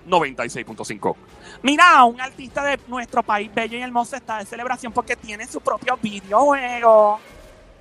96.5. 0.08 1.16
Mira, 1.62 2.04
un 2.04 2.20
artista 2.20 2.64
de 2.64 2.78
nuestro 2.86 3.22
país, 3.22 3.52
bello 3.52 3.76
y 3.78 3.82
hermoso, 3.82 4.16
está 4.16 4.38
de 4.38 4.46
celebración 4.46 4.92
porque 4.92 5.16
tiene 5.16 5.46
su 5.46 5.60
propio 5.60 5.98
videojuego. 6.00 7.20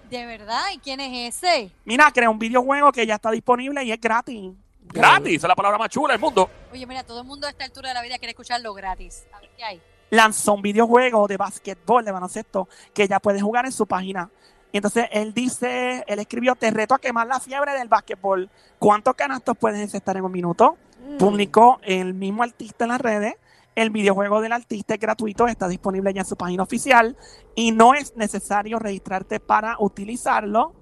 ¿De 0.10 0.26
verdad? 0.26 0.64
¿Y 0.74 0.80
quién 0.80 1.00
es 1.00 1.36
ese? 1.36 1.72
Mira, 1.86 2.12
crea 2.12 2.30
un 2.30 2.40
videojuego 2.40 2.92
que 2.92 3.06
ya 3.06 3.16
está 3.16 3.30
disponible 3.30 3.84
y 3.84 3.92
es 3.92 4.02
gratis. 4.02 4.52
Gratis, 4.92 5.36
esa 5.36 5.46
es 5.46 5.50
la 5.50 5.56
palabra 5.56 5.78
más 5.78 5.90
chula 5.90 6.14
del 6.14 6.22
mundo. 6.22 6.50
Oye, 6.74 6.88
mira, 6.88 7.04
todo 7.04 7.22
el 7.22 7.28
mundo 7.28 7.46
a 7.46 7.52
esta 7.52 7.64
altura 7.64 7.90
de 7.90 7.94
la 7.94 8.02
vida 8.02 8.18
quiere 8.18 8.32
escucharlo 8.32 8.74
gratis. 8.74 9.28
A 9.32 9.40
ver 9.40 9.52
qué 9.56 9.64
hay. 9.64 9.82
Lanzó 10.10 10.54
un 10.54 10.62
videojuego 10.62 11.28
de 11.28 11.38
basquetbol, 11.38 12.04
de 12.04 12.12
baloncesto, 12.12 12.68
que 12.94 13.08
ya 13.08 13.20
puedes 13.20 13.42
jugar 13.42 13.66
en 13.66 13.72
su 13.72 13.86
página. 13.86 14.30
Y 14.72 14.78
entonces 14.78 15.06
él 15.12 15.34
dice, 15.34 16.04
él 16.08 16.20
escribió, 16.20 16.56
te 16.56 16.70
reto 16.72 16.94
a 16.94 17.00
quemar 17.00 17.28
la 17.28 17.40
fiebre 17.40 17.74
del 17.74 17.88
basquetbol. 17.88 18.50
¿Cuántos 18.78 19.16
canastos 19.16 19.58
puedes 19.58 19.80
encestar 19.80 20.18
en 20.18 20.26
un 20.26 20.32
minuto? 20.32 20.78
Publicó 21.18 21.80
el 21.84 22.14
mismo 22.14 22.44
artista 22.44 22.86
en 22.86 22.90
las 22.90 23.02
redes. 23.02 23.36
El 23.76 23.90
videojuego 23.92 24.42
del 24.42 24.52
artista 24.52 24.94
es 24.94 25.00
gratuito, 25.00 25.48
está 25.48 25.68
disponible 25.68 26.14
ya 26.14 26.22
en 26.22 26.28
su 26.28 26.36
página 26.36 26.64
oficial 26.64 27.16
y 27.56 27.72
no 27.72 27.94
es 27.94 28.16
necesario 28.16 28.78
registrarte 28.78 29.40
para 29.40 29.78
utilizarlo. 29.80 30.74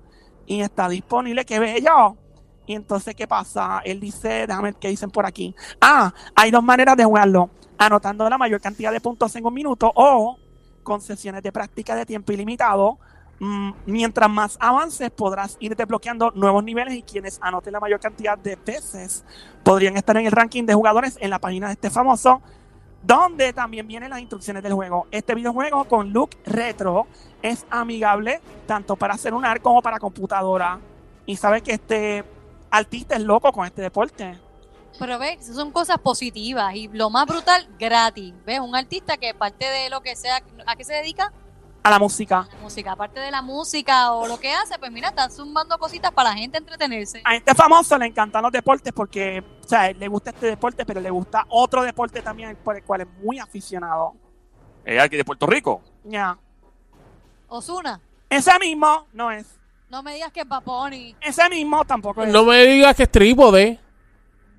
Y 0.46 0.62
está 0.62 0.89
disponible, 0.89 1.46
qué 1.46 1.60
bello. 1.60 2.17
Y 2.65 2.75
entonces, 2.75 3.15
¿qué 3.15 3.27
pasa? 3.27 3.81
Él 3.86 4.00
dice, 4.00 4.48
déjame 4.48 4.72
ver 4.72 4.75
qué 4.75 4.89
dicen 4.89 5.10
por 5.10 5.25
aquí. 5.25 5.55
Ah, 5.79 6.13
hay 6.36 6.51
dos 6.51 6.63
maneras 6.63 6.98
de 6.98 7.05
jugarlo. 7.05 7.50
Anotando 7.77 8.29
la 8.29 8.38
mayor 8.38 8.60
cantidad 8.60 8.91
de 8.91 9.01
puntos 9.01 9.36
en 9.36 9.46
un 9.46 9.53
minuto 9.53 9.91
o 9.96 10.38
con 10.84 11.01
sesiones 11.01 11.43
de 11.43 11.51
práctica 11.51 11.96
de 11.96 12.05
tiempo 12.05 12.31
ilimitado. 12.31 12.98
Mm, 13.39 13.72
mientras 13.86 14.29
más 14.29 14.57
avances, 14.60 15.12
podrás 15.12 15.57
ir 15.60 15.75
desbloqueando 15.75 16.31
nuevos 16.31 16.63
niveles 16.63 16.96
y 16.96 17.03
quienes 17.03 17.38
anoten 17.41 17.74
la 17.74 17.79
mayor 17.79 18.00
cantidad 18.00 18.38
de 18.38 18.55
veces 18.55 19.24
podrían 19.63 19.96
estar 19.96 20.17
en 20.17 20.25
el 20.25 20.31
ranking 20.31 20.63
de 20.63 20.74
jugadores 20.74 21.17
en 21.19 21.29
la 21.29 21.39
página 21.39 21.67
de 21.67 21.74
este 21.74 21.89
famoso, 21.89 22.41
donde 23.03 23.53
también 23.53 23.88
vienen 23.88 24.10
las 24.10 24.22
instrucciones 24.22 24.63
del 24.63 24.74
juego. 24.74 25.07
Este 25.12 25.36
videojuego 25.36 25.84
con 25.86 26.13
look 26.13 26.31
retro 26.46 27.05
es 27.41 27.65
amigable 27.69 28.41
tanto 28.65 28.96
para 28.96 29.17
celular 29.17 29.62
como 29.62 29.81
para 29.81 30.00
computadora. 30.00 30.79
Y 31.25 31.36
sabe 31.36 31.62
que 31.62 31.74
este 31.74 32.24
artista 32.72 33.15
es 33.15 33.22
loco 33.22 33.51
con 33.51 33.65
este 33.65 33.81
deporte. 33.81 34.47
Pero 35.00 35.20
ves, 35.20 35.46
son 35.46 35.72
cosas 35.72 35.98
positivas 36.00 36.74
y 36.75 36.88
lo 36.88 37.10
más 37.10 37.25
brutal, 37.25 37.67
gratis. 37.79 38.34
¿Ves? 38.46 38.60
Un 38.60 38.75
artista 38.75 39.17
que 39.17 39.34
parte 39.34 39.65
de 39.70 39.89
lo 39.89 40.01
que 40.01 40.15
sea, 40.15 40.41
¿a 40.65 40.75
qué 40.75 40.84
se 40.84 40.94
dedica? 40.94 41.32
A 41.84 41.89
la 41.91 42.00
música. 42.00 42.39
A 42.39 42.56
la 42.56 42.62
música. 42.62 42.91
Aparte 42.91 43.20
de 43.20 43.32
la 43.32 43.41
música 43.41 44.12
o 44.12 44.27
lo 44.27 44.39
que 44.39 44.51
hace, 44.51 44.77
pues 44.79 44.91
mira, 44.91 45.10
está 45.10 45.29
zumbando 45.29 45.77
cositas 45.77 46.12
para 46.12 46.32
la 46.32 46.36
gente 46.36 46.58
entretenerse. 46.58 47.22
A 47.24 47.36
este 47.36 47.53
famoso 47.56 47.98
le 47.98 48.08
encantan 48.08 48.41
los 48.44 48.51
deportes 48.51 48.91
porque, 48.91 49.44
o 49.63 49.67
sea, 49.67 49.91
le 49.94 50.08
gusta 50.08 50.32
este 50.32 50.48
deporte, 50.48 50.86
pero 50.86 51.00
le 51.00 51.10
gusta 51.10 51.46
otro 51.50 51.84
deporte 51.84 52.22
también 52.22 52.58
por 52.63 52.75
el 52.75 52.84
cual 52.84 53.01
es 53.01 53.08
muy 53.24 53.39
aficionado. 53.39 54.15
Es 54.84 55.00
aquí 55.01 55.15
de 55.15 55.24
Puerto 55.24 55.46
Rico. 55.46 55.82
Ya. 56.03 56.38
Osuna, 57.50 58.01
Ese 58.29 58.51
mismo 58.60 59.08
no 59.13 59.32
es. 59.32 59.46
no 59.89 60.03
me 60.03 60.13
digas 60.15 60.32
que 60.34 60.41
es 60.41 60.46
Paponi. 60.46 61.15
Ese 61.22 61.48
mismo 61.50 61.86
tampoco 61.86 62.24
es. 62.24 62.34
No 62.34 62.44
me 62.44 62.65
digas 62.65 62.96
que 62.96 63.03
es 63.03 63.12
trípode. 63.12 63.79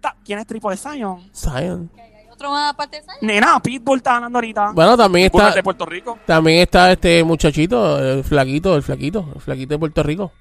Ta- 0.01 0.17
¿Quién 0.25 0.39
es 0.39 0.47
Tripo 0.47 0.71
de 0.71 0.77
Zion? 0.77 1.31
Zion. 1.35 1.91
Hay 1.97 2.29
otro 2.31 2.51
más 2.51 2.73
aparte 2.73 2.97
de 2.99 3.03
esa. 3.03 3.13
Nena, 3.21 3.61
Pitbull 3.61 3.99
está 3.99 4.17
hablando 4.17 4.39
ahorita. 4.39 4.73
Bueno, 4.73 4.97
también 4.97 5.31
Pura 5.31 5.47
está, 5.49 5.57
de 5.57 5.63
Puerto 5.63 5.85
Rico. 5.87 6.19
también 6.27 6.59
está 6.61 6.93
este 6.93 7.25
muchachito, 7.25 7.99
el 7.99 8.23
flaquito, 8.25 8.77
el 8.77 8.83
flaquito, 8.83 9.27
el 9.35 9.41
flaquito 9.41 9.75
de 9.75 9.79
Puerto 9.79 10.03
Rico. 10.03 10.33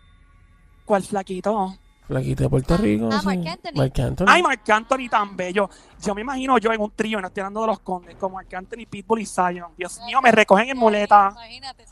¿Cuál 0.85 1.03
flaquito? 1.03 1.75
Flaquito 2.07 2.43
de 2.43 2.49
Puerto 2.49 2.73
Ah, 2.75 2.77
Rico. 2.77 3.09
ah, 3.11 3.19
sí. 3.19 3.25
Marc 3.25 3.47
Anthony. 3.47 3.71
Marc 3.75 3.99
Anthony. 3.99 4.25
Ay, 4.29 4.41
Marc 4.43 4.69
Anthony 4.69 5.09
tan 5.09 5.35
bello. 5.35 5.69
Yo 6.01 6.15
me 6.15 6.21
imagino 6.21 6.57
yo 6.57 6.71
en 6.71 6.79
un 6.81 6.91
trío, 6.91 7.19
no 7.19 7.27
estoy 7.27 7.41
hablando 7.41 7.61
de 7.61 7.67
los 7.67 7.79
condes, 7.79 8.15
como 8.15 8.35
Marc 8.35 8.53
Anthony, 8.53 8.85
Pitbull 8.89 9.19
y 9.21 9.25
Zion. 9.25 9.71
Dios 9.77 9.99
mío, 10.05 10.21
me 10.21 10.31
recogen 10.31 10.69
en 10.69 10.77
muleta. 10.77 11.29
Imagínate. 11.33 11.85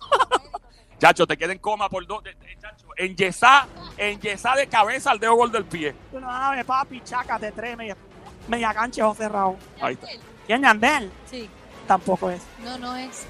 Chacho, 1.00 1.28
te 1.28 1.36
queda 1.38 1.52
en 1.52 1.60
coma 1.60 1.90
por 1.90 2.06
dos. 2.08 2.24
de- 2.24 2.34
de- 2.36 2.58
chacho, 2.60 2.88
en 2.98 3.16
yesá, 3.16 3.68
en 3.98 4.20
yesá 4.20 4.56
de 4.56 4.68
cabeza 4.68 5.12
al 5.12 5.20
dedo 5.20 5.36
gol 5.36 5.52
del 5.52 5.66
pie. 5.66 5.94
Tú 6.12 6.20
no 6.20 6.28
sabes, 6.30 6.64
papi, 6.66 7.02
chácate, 7.02 7.52
tres, 7.52 7.76
media, 7.78 7.98
media 8.48 8.74
cancha, 8.74 9.06
ojo 9.06 9.16
cerrado. 9.16 9.58
Ahí 9.82 9.94
está. 9.96 10.08
¿Quién 10.48 10.62
Yandel? 10.62 11.12
Sí, 11.30 11.50
Tampoco 11.88 12.30
es. 12.30 12.42
no, 12.64 12.78
no 12.78 12.96
es. 12.96 13.26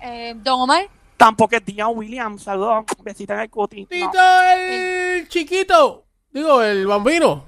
Eh, 0.00 0.34
Don 0.36 0.60
Omar, 0.62 0.86
Tampoco 1.16 1.54
es 1.54 1.64
Dion 1.64 1.96
Williams. 1.96 2.42
Saludos, 2.42 2.84
besita 3.02 3.34
en 3.34 3.40
el 3.40 3.50
cuti. 3.50 3.82
No. 3.82 3.86
Tito, 3.88 4.42
el 4.56 5.28
chiquito. 5.28 6.04
Digo, 6.32 6.62
el 6.62 6.86
bambino. 6.86 7.44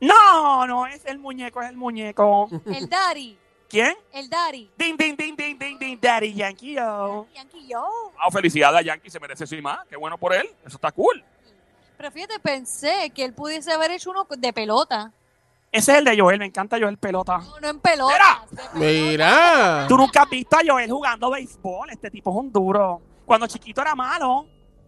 no, 0.00 0.66
no 0.66 0.86
es 0.86 1.04
el 1.06 1.18
muñeco, 1.18 1.62
es 1.62 1.70
el 1.70 1.76
muñeco. 1.76 2.48
el 2.66 2.88
Daddy, 2.88 3.38
¿Quién? 3.74 3.96
el 4.12 4.30
Daddy. 4.30 4.70
Ding, 4.78 4.96
ding, 4.96 5.16
ding, 5.16 5.34
ding, 5.36 5.58
ding, 5.58 5.76
ding, 5.80 5.98
Daddy 6.00 6.32
Yankee, 6.32 6.74
yo. 6.74 7.26
Yankee 7.34 7.66
yo. 7.68 7.84
Ah, 8.16 8.30
felicidades 8.30 8.78
a 8.78 8.82
Yankee, 8.82 9.10
se 9.10 9.18
merece 9.18 9.42
eso 9.42 9.56
y 9.56 9.62
más. 9.62 9.80
Qué 9.88 9.96
bueno 9.96 10.16
por 10.16 10.32
él. 10.32 10.48
Eso 10.64 10.76
está 10.76 10.92
cool. 10.92 11.24
Pero 11.96 12.08
fíjate, 12.12 12.38
pensé 12.38 13.10
que 13.12 13.24
él 13.24 13.34
pudiese 13.34 13.72
haber 13.72 13.90
hecho 13.90 14.12
uno 14.12 14.28
de 14.30 14.52
pelota. 14.52 15.10
Ese 15.72 15.90
es 15.90 15.98
el 15.98 16.04
de 16.04 16.16
Joel, 16.16 16.38
me 16.38 16.46
encanta 16.46 16.78
Joel 16.78 16.98
pelota. 16.98 17.38
No, 17.38 17.58
no 17.62 17.68
en 17.68 17.80
pelota. 17.80 18.46
pelota. 18.48 18.70
Mira. 18.74 19.86
Tú 19.88 19.96
nunca 19.96 20.22
has 20.22 20.30
visto 20.30 20.56
a 20.56 20.60
Joel 20.64 20.88
jugando 20.88 21.30
béisbol. 21.32 21.90
Este 21.90 22.12
tipo 22.12 22.30
es 22.30 22.36
un 22.36 22.52
duro. 22.52 23.02
Cuando 23.26 23.48
chiquito 23.48 23.80
era 23.80 23.96
malo, 23.96 24.46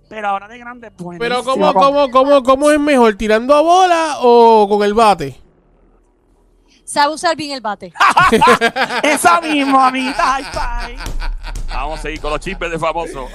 pero 0.08 0.28
ahora 0.28 0.46
de 0.46 0.58
grande 0.58 0.86
es 0.86 0.96
bueno. 0.96 1.18
Pero 1.18 1.42
¿cómo, 1.42 1.74
cómo, 1.74 2.08
cómo, 2.12 2.42
cómo 2.44 2.70
es 2.70 2.78
mejor? 2.78 3.16
¿Tirando 3.16 3.52
a 3.52 3.62
bola 3.62 4.18
o 4.20 4.68
con 4.68 4.84
el 4.84 4.94
bate? 4.94 5.42
Sabe 6.86 7.14
usar 7.14 7.34
bien 7.34 7.50
el 7.50 7.60
bate. 7.60 7.92
Esa 9.02 9.40
misma, 9.40 9.90
five. 9.90 10.96
Vamos 11.68 11.98
a 11.98 12.02
seguir 12.02 12.20
con 12.20 12.30
los 12.30 12.38
chismes 12.38 12.70
de 12.70 12.78
famoso. 12.78 13.28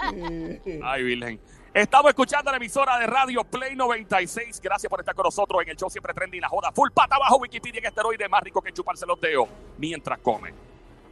Ay, 0.84 1.02
Virgen. 1.02 1.40
Estamos 1.74 2.10
escuchando 2.10 2.52
la 2.52 2.56
emisora 2.56 2.96
de 3.00 3.08
radio 3.08 3.42
Play 3.42 3.74
96. 3.74 4.60
Gracias 4.62 4.88
por 4.88 5.00
estar 5.00 5.12
con 5.16 5.24
nosotros 5.24 5.60
en 5.60 5.70
el 5.70 5.76
show 5.76 5.90
Siempre 5.90 6.14
Trending, 6.14 6.40
la 6.40 6.48
joda 6.48 6.70
full 6.70 6.90
pata 6.94 7.16
abajo, 7.16 7.38
Wikipedia 7.38 7.80
en 7.80 7.86
esteroide, 7.86 8.28
más 8.28 8.44
rico 8.44 8.62
que 8.62 8.72
chuparse 8.72 9.04
los 9.06 9.20
dedos 9.20 9.48
mientras 9.76 10.20
come. 10.20 10.54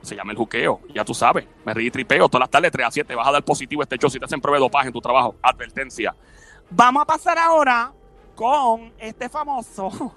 Se 0.03 0.15
llama 0.15 0.31
el 0.31 0.39
juqueo, 0.39 0.83
ya 0.95 1.05
tú 1.05 1.15
sabes. 1.15 1.49
Me 1.65 1.75
río 1.75 1.89
y 1.89 1.91
tripeo 1.91 2.29
todas 2.29 2.43
las 2.43 2.51
tardes 2.51 2.71
3 2.71 2.87
a 2.87 2.91
7. 2.93 3.13
Vas 3.17 3.27
a 3.27 3.33
dar 3.33 3.43
positivo 3.43 3.83
este 3.83 3.99
show 3.99 4.09
si 4.09 4.21
te 4.21 4.25
hacen 4.25 4.41
prueba 4.41 4.59
de 4.59 4.61
dopaje 4.61 4.87
en 4.87 4.93
tu 4.93 5.01
trabajo. 5.01 5.35
Advertencia. 5.43 6.15
Vamos 6.71 7.03
a 7.03 7.07
pasar 7.07 7.37
ahora 7.41 7.93
con 8.37 8.93
este 8.99 9.29
famoso 9.29 10.15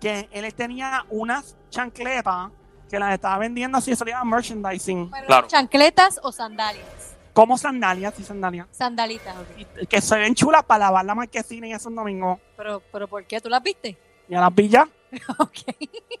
que 0.00 0.28
él 0.32 0.54
tenía 0.54 1.04
unas 1.10 1.56
chancletas 1.70 2.50
que 2.88 2.98
las 2.98 3.14
estaba 3.14 3.38
vendiendo 3.38 3.78
así, 3.78 3.92
eso 3.92 4.04
le 4.04 4.12
llaman 4.12 4.28
merchandising. 4.30 5.10
Pero 5.10 5.26
Claro. 5.26 5.46
¿Chancletas 5.48 6.20
o 6.22 6.30
sandalias? 6.30 7.16
Como 7.32 7.58
sandalias 7.58 8.18
y 8.18 8.22
sandalias. 8.22 8.66
Sandalitas, 8.70 9.36
ok. 9.36 9.82
Y 9.82 9.86
que 9.86 10.00
se 10.00 10.16
ven 10.18 10.34
chulas 10.34 10.62
para 10.64 10.86
lavar 10.86 11.04
la 11.04 11.14
marquesina 11.14 11.66
y 11.66 11.72
esos 11.72 11.94
domingos. 11.94 12.38
Pero, 12.56 12.80
pero 12.90 13.08
¿por 13.08 13.24
qué 13.26 13.40
tú 13.40 13.48
las 13.48 13.62
viste? 13.62 13.98
Ya 14.28 14.40
las 14.40 14.54
vi 14.54 14.68
ya. 14.68 14.88
ok. 15.38 15.58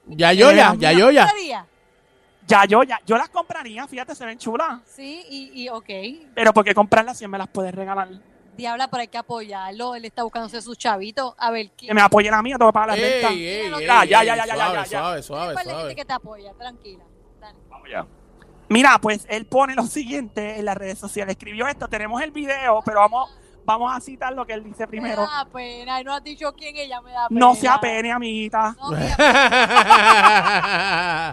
Ya 0.06 0.32
yo 0.32 0.52
ya, 0.52 0.74
ya 0.74 0.92
yo 0.92 1.10
ya. 1.10 1.26
Ya 2.46 2.64
yo, 2.64 2.82
ya. 2.84 3.00
Yo 3.04 3.16
las 3.16 3.28
compraría, 3.28 3.86
fíjate, 3.88 4.14
se 4.14 4.24
ven 4.24 4.38
chulas. 4.38 4.80
Sí, 4.86 5.24
y, 5.28 5.62
y 5.64 5.68
ok. 5.68 5.88
Pero 6.34 6.52
porque 6.52 6.74
comprarlas 6.74 7.18
si 7.18 7.26
me 7.26 7.38
las 7.38 7.48
puedes 7.48 7.74
regalar. 7.74 8.08
Diabla, 8.56 8.88
pero 8.88 9.00
hay 9.02 9.08
que 9.08 9.18
apoyarlo. 9.18 9.94
Él 9.94 10.04
está 10.04 10.22
buscándose 10.22 10.60
sus 10.62 10.76
chavitos. 10.78 11.34
A 11.38 11.50
ver, 11.50 11.70
Que 11.70 11.86
¿quién? 11.86 11.94
me 11.94 12.02
apoyen 12.02 12.34
a 12.34 12.42
mí, 12.42 12.50
yo 12.50 12.58
tengo 12.58 12.70
que 12.70 12.74
pagar 12.74 12.88
la 12.90 12.94
renta. 12.96 13.28
Ey, 13.30 13.46
ey, 13.46 13.66
ey, 13.66 13.70
Ya, 13.86 14.04
ya, 14.04 14.20
ey, 14.20 14.26
ya, 14.26 14.36
ya, 14.36 14.46
ya, 14.46 14.54
suave, 14.54 14.74
ya, 14.74 14.84
ya. 14.84 14.98
Suave, 15.00 15.22
suave, 15.22 15.52
¿Cuál 15.54 15.66
es 15.66 15.72
suave. 15.72 15.88
gente 15.88 16.00
que 16.00 16.04
te 16.06 16.12
apoya? 16.12 16.52
Tranquila. 16.54 17.04
Dale. 17.40 17.58
Vamos 17.68 17.88
ya. 17.90 18.06
Mira, 18.68 18.98
pues 19.00 19.24
él 19.28 19.46
pone 19.46 19.74
lo 19.76 19.84
siguiente 19.84 20.58
en 20.58 20.64
las 20.64 20.76
redes 20.76 20.98
sociales. 20.98 21.36
Escribió 21.36 21.68
esto, 21.68 21.86
tenemos 21.88 22.20
el 22.22 22.32
video, 22.32 22.80
pero 22.84 22.98
vamos, 23.00 23.30
vamos 23.64 23.94
a 23.94 24.00
citar 24.00 24.32
lo 24.32 24.44
que 24.44 24.54
él 24.54 24.64
dice 24.64 24.86
primero. 24.88 25.22
Me 25.22 25.28
da 25.28 25.44
pena. 25.52 26.00
Y 26.00 26.04
no 26.04 26.12
has 26.14 26.24
dicho 26.24 26.52
quién 26.54 26.74
ella 26.76 27.00
me 27.00 27.12
da 27.12 27.28
pena. 27.28 27.38
No 27.40 27.54
se 27.54 27.68
apene, 27.68 28.10
amiguita. 28.10 28.74
No 28.80 28.90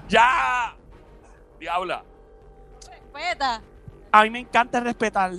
¡Ya! 0.09 0.75
Diabla. 1.59 2.03
respeta. 3.13 3.61
A 4.11 4.23
mí 4.23 4.29
me 4.29 4.39
encanta 4.39 4.79
respetar. 4.79 5.31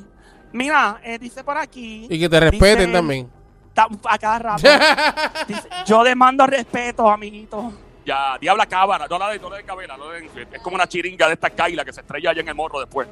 Mira, 0.54 1.00
eh, 1.02 1.18
dice 1.18 1.42
por 1.42 1.58
aquí. 1.58 2.06
y 2.08 2.18
que 2.18 2.28
te 2.28 2.38
respeten 2.38 2.78
Dice- 2.86 2.92
también. 2.92 3.30
ta- 3.74 3.88
A 4.08 4.18
cada 4.18 4.38
rato. 4.38 4.62
dice, 5.48 5.68
yo 5.84 6.04
demando 6.04 6.46
respeto, 6.46 7.10
amiguito. 7.10 7.72
Ya, 8.06 8.38
Diabla 8.38 8.66
Cábara, 8.66 9.06
no 9.10 9.18
la 9.18 9.30
de, 9.30 9.38
no 9.40 9.50
la 9.50 9.56
de 9.56 9.64
Cabela, 9.64 9.96
no 9.96 10.12
la 10.12 10.20
de- 10.20 10.48
es 10.52 10.62
como 10.62 10.76
una 10.76 10.86
chiringa 10.86 11.26
de 11.26 11.32
esta 11.34 11.50
Kaila 11.50 11.84
que 11.84 11.92
se 11.92 12.02
estrella 12.02 12.30
allá 12.30 12.40
en 12.40 12.48
el 12.48 12.54
morro 12.54 12.78
después. 12.78 13.08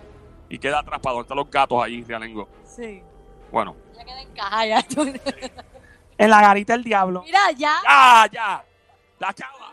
Y 0.49 0.59
queda 0.59 0.79
atrás 0.81 1.01
para 1.01 1.15
donde 1.15 1.23
están 1.25 1.37
los 1.39 1.51
gatos 1.51 1.83
ahí, 1.83 2.05
realengo. 2.05 2.49
Sí. 2.65 3.03
Bueno. 3.51 3.75
Ya 3.97 4.05
queda 4.05 4.21
en 4.23 4.33
caja 4.35 4.67
ya. 4.67 4.85
En 6.19 6.31
la 6.31 6.41
garita 6.43 6.75
del 6.75 6.85
diablo. 6.85 7.23
Mira, 7.25 7.51
ya. 7.57 7.75
¡Ya, 7.83 8.27
ya! 8.31 8.65
¡La 9.19 9.33
chava! 9.35 9.73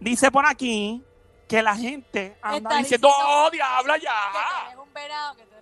Dice 0.00 0.30
por 0.30 0.46
aquí 0.46 1.02
que 1.46 1.62
la 1.62 1.76
gente 1.76 2.36
anda 2.42 2.76
diciendo, 2.78 3.08
diciendo- 3.08 3.10
¡Oh, 3.10 3.50
diabla, 3.50 3.94
Que 3.94 4.00
ya! 4.00 4.12
eres 4.66 4.78
un 4.78 4.92
verado, 4.92 5.36
que 5.36 5.44
verado. 5.44 5.57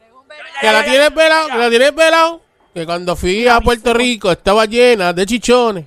Que 0.60 0.72
la 0.72 0.84
tienes 0.84 1.10
pelado, 1.10 1.48
que 1.48 1.58
la 1.58 1.68
tienes 1.68 1.92
pelado. 1.92 2.40
Que 2.72 2.86
cuando 2.86 3.16
fui 3.16 3.46
a 3.48 3.60
Puerto 3.60 3.92
Rico 3.94 4.30
estaba 4.30 4.64
llena 4.66 5.12
de 5.12 5.26
chichones. 5.26 5.86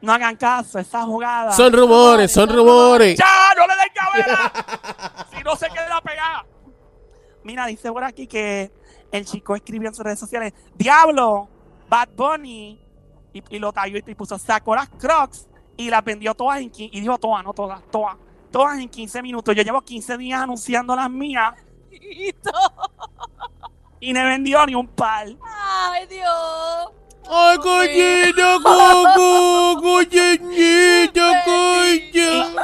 no 0.00 0.12
hagan 0.12 0.36
caso, 0.36 0.78
esa 0.78 1.02
jugada. 1.04 1.52
Son 1.52 1.72
rumores, 1.72 2.30
son 2.30 2.48
rumores. 2.48 3.18
¡Ya! 3.18 3.54
¡No 3.56 3.66
le 3.66 3.74
den 3.74 3.88
cabela! 3.94 5.26
si 5.36 5.42
no 5.42 5.56
se 5.56 5.68
queda 5.68 6.00
pegada. 6.02 6.46
Mira, 7.42 7.66
dice 7.66 7.90
por 7.90 8.04
aquí 8.04 8.26
que 8.26 8.70
el 9.10 9.24
chico 9.24 9.56
escribió 9.56 9.88
en 9.88 9.94
sus 9.94 10.04
redes 10.04 10.18
sociales, 10.18 10.52
Diablo, 10.74 11.48
Bad 11.88 12.10
Bunny, 12.14 12.78
y, 13.32 13.42
y 13.48 13.58
lo 13.58 13.72
taguió 13.72 13.98
y 14.06 14.14
puso, 14.14 14.38
sacó 14.38 14.74
las 14.74 14.88
crocs 14.90 15.48
y 15.76 15.88
las 15.88 16.04
vendió 16.04 16.34
todas 16.34 16.60
en 16.60 16.70
15, 16.70 16.96
y 16.96 17.00
dijo 17.00 17.16
todas, 17.18 17.42
no 17.44 17.54
todas, 17.54 17.80
todas, 17.90 18.16
todas 18.50 18.78
en 18.78 18.88
15 18.88 19.22
minutos. 19.22 19.54
Yo 19.54 19.62
llevo 19.62 19.80
15 19.80 20.18
días 20.18 20.42
anunciando 20.42 20.94
las 20.94 21.08
mías 21.08 21.54
y 24.00 24.12
no 24.12 24.20
he 24.20 24.24
vendido 24.24 24.64
ni 24.66 24.74
un 24.74 24.86
par. 24.88 25.28
Ay, 25.44 26.06
Dios. 26.06 26.92
Ay, 27.30 27.58
coñito, 27.58 28.62
coco, 28.62 29.80
coñito, 29.80 31.22
coño. 31.44 32.56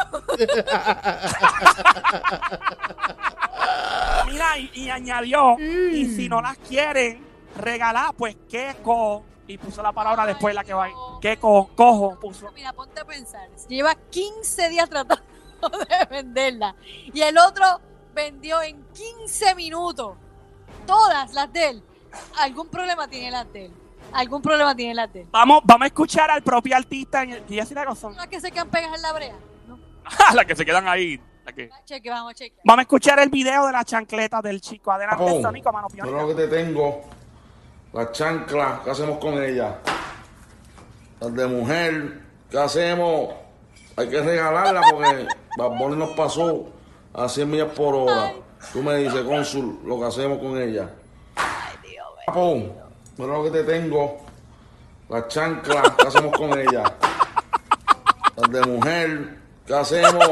Mira, 4.26 4.59
y, 4.59 4.71
y 4.75 4.91
añadió, 4.91 5.59
y 5.59 6.07
si 6.07 6.29
no 6.29 6.41
las 6.41 6.57
quieren 6.59 7.23
regalar, 7.57 8.14
pues 8.14 8.37
queco. 8.49 9.25
Y 9.47 9.59
puso 9.59 9.83
la 9.83 9.93
palabra 9.93 10.25
después 10.25 10.55
la 10.55 10.64
que 10.64 10.73
va. 10.73 10.88
Queco, 11.21 11.69
cojo, 11.76 12.19
puso. 12.19 12.50
Mira, 12.53 12.73
ponte 12.73 13.00
a 13.00 13.05
pensar. 13.05 13.47
Lleva 13.69 13.95
15 13.95 14.71
días 14.71 14.88
tratando 14.88 15.23
de 15.88 16.07
venderla. 16.09 16.75
Y 17.12 17.21
el 17.21 17.37
otro 17.37 17.81
vendió 18.14 18.62
en 18.62 18.83
15 18.92 19.54
minutos. 19.54 20.16
Todas 20.87 21.33
las 21.35 21.52
de 21.52 21.68
él. 21.71 21.83
Algún 22.38 22.68
problema 22.68 23.09
tiene 23.09 23.30
las 23.30 23.52
de 23.52 23.66
él. 23.66 23.73
Algún 24.12 24.40
problema 24.40 24.75
tiene 24.75 24.94
las 24.94 25.12
de 25.12 25.23
él. 25.23 25.28
Vamos, 25.30 25.62
vamos 25.64 25.85
a 25.85 25.87
escuchar 25.87 26.30
al 26.30 26.42
propio 26.42 26.76
artista. 26.76 27.23
En 27.23 27.33
el, 27.33 27.44
y 27.49 27.59
así 27.59 27.75
la 27.75 27.85
cosa. 27.85 28.11
¿No 28.11 28.23
es 28.23 28.28
que 28.28 28.40
se 28.40 28.50
quedan 28.50 28.68
pegas 28.68 28.94
en 28.94 29.02
la 29.02 29.12
brea? 29.12 29.35
No. 29.66 29.78
la 30.35 30.44
que 30.44 30.54
se 30.54 30.64
quedan 30.64 30.87
ahí. 30.88 31.21
La 31.44 31.52
que... 31.52 31.68
Cheque, 31.85 32.09
vamos, 32.09 32.35
cheque. 32.35 32.56
Vamos 32.64 32.78
a 32.78 32.83
escuchar 32.83 33.18
el 33.18 33.28
video 33.28 33.66
de 33.66 33.73
la 33.73 33.85
chancleta 33.85 34.40
del 34.40 34.61
chico. 34.61 34.92
Adelante, 34.92 35.25
Oh, 35.26 35.42
Sónico, 35.42 35.73
mano 35.73 35.88
Yo 35.92 36.28
que 36.28 36.35
te 36.35 36.49
tengo, 36.49 37.02
la 37.92 38.11
chancla, 38.12 38.80
¿qué 38.83 38.90
hacemos 38.90 39.18
con 39.18 39.42
ella? 39.42 39.78
Las 41.21 41.35
de 41.35 41.47
mujer, 41.47 42.23
¿qué 42.50 42.59
hacemos? 42.59 43.35
Hay 43.97 44.09
que 44.09 44.21
regalarla 44.21 44.80
porque 44.90 45.26
Bad 45.56 45.78
Bunny 45.78 45.97
nos 45.97 46.11
pasó 46.11 46.66
a 47.14 47.28
100 47.28 47.50
millas 47.50 47.68
por 47.75 47.94
hora. 47.94 48.33
Tú 48.73 48.83
me 48.83 48.97
dices, 48.97 49.23
cónsul, 49.23 49.78
lo 49.85 49.99
que 50.00 50.06
hacemos 50.06 50.38
con 50.38 50.61
ella. 50.61 50.90
Papo, 52.26 52.54
mira 53.16 53.33
lo 53.33 53.44
que 53.44 53.50
te 53.50 53.64
tengo, 53.64 54.18
la 55.09 55.28
chancla, 55.28 55.94
¿qué 55.99 56.09
hacemos 56.09 56.37
con 56.37 56.59
ella? 56.59 56.83
Las 58.37 58.50
de 58.50 58.62
mujer, 58.62 59.38
¿qué 59.66 59.75
hacemos? 59.75 60.30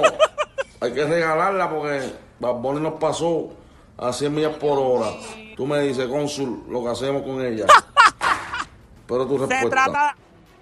Hay 0.81 0.93
que 0.93 1.05
regalarla 1.05 1.71
porque 1.71 2.13
Bad 2.41 2.61
nos 2.81 2.95
pasó 2.95 3.51
a 3.99 4.13
100 4.13 4.35
millas 4.35 4.55
por 4.57 4.79
hora. 4.79 5.11
Tú 5.57 5.67
me 5.67 5.81
dices, 5.81 6.09
cónsul, 6.09 6.65
lo 6.69 6.83
que 6.83 6.89
hacemos 6.89 7.23
con 7.23 7.45
ella. 7.45 7.67
Pero 9.07 9.27
tu 9.27 9.39
Se 9.39 9.47
respuesta. 9.47 9.69
trata 9.71 10.17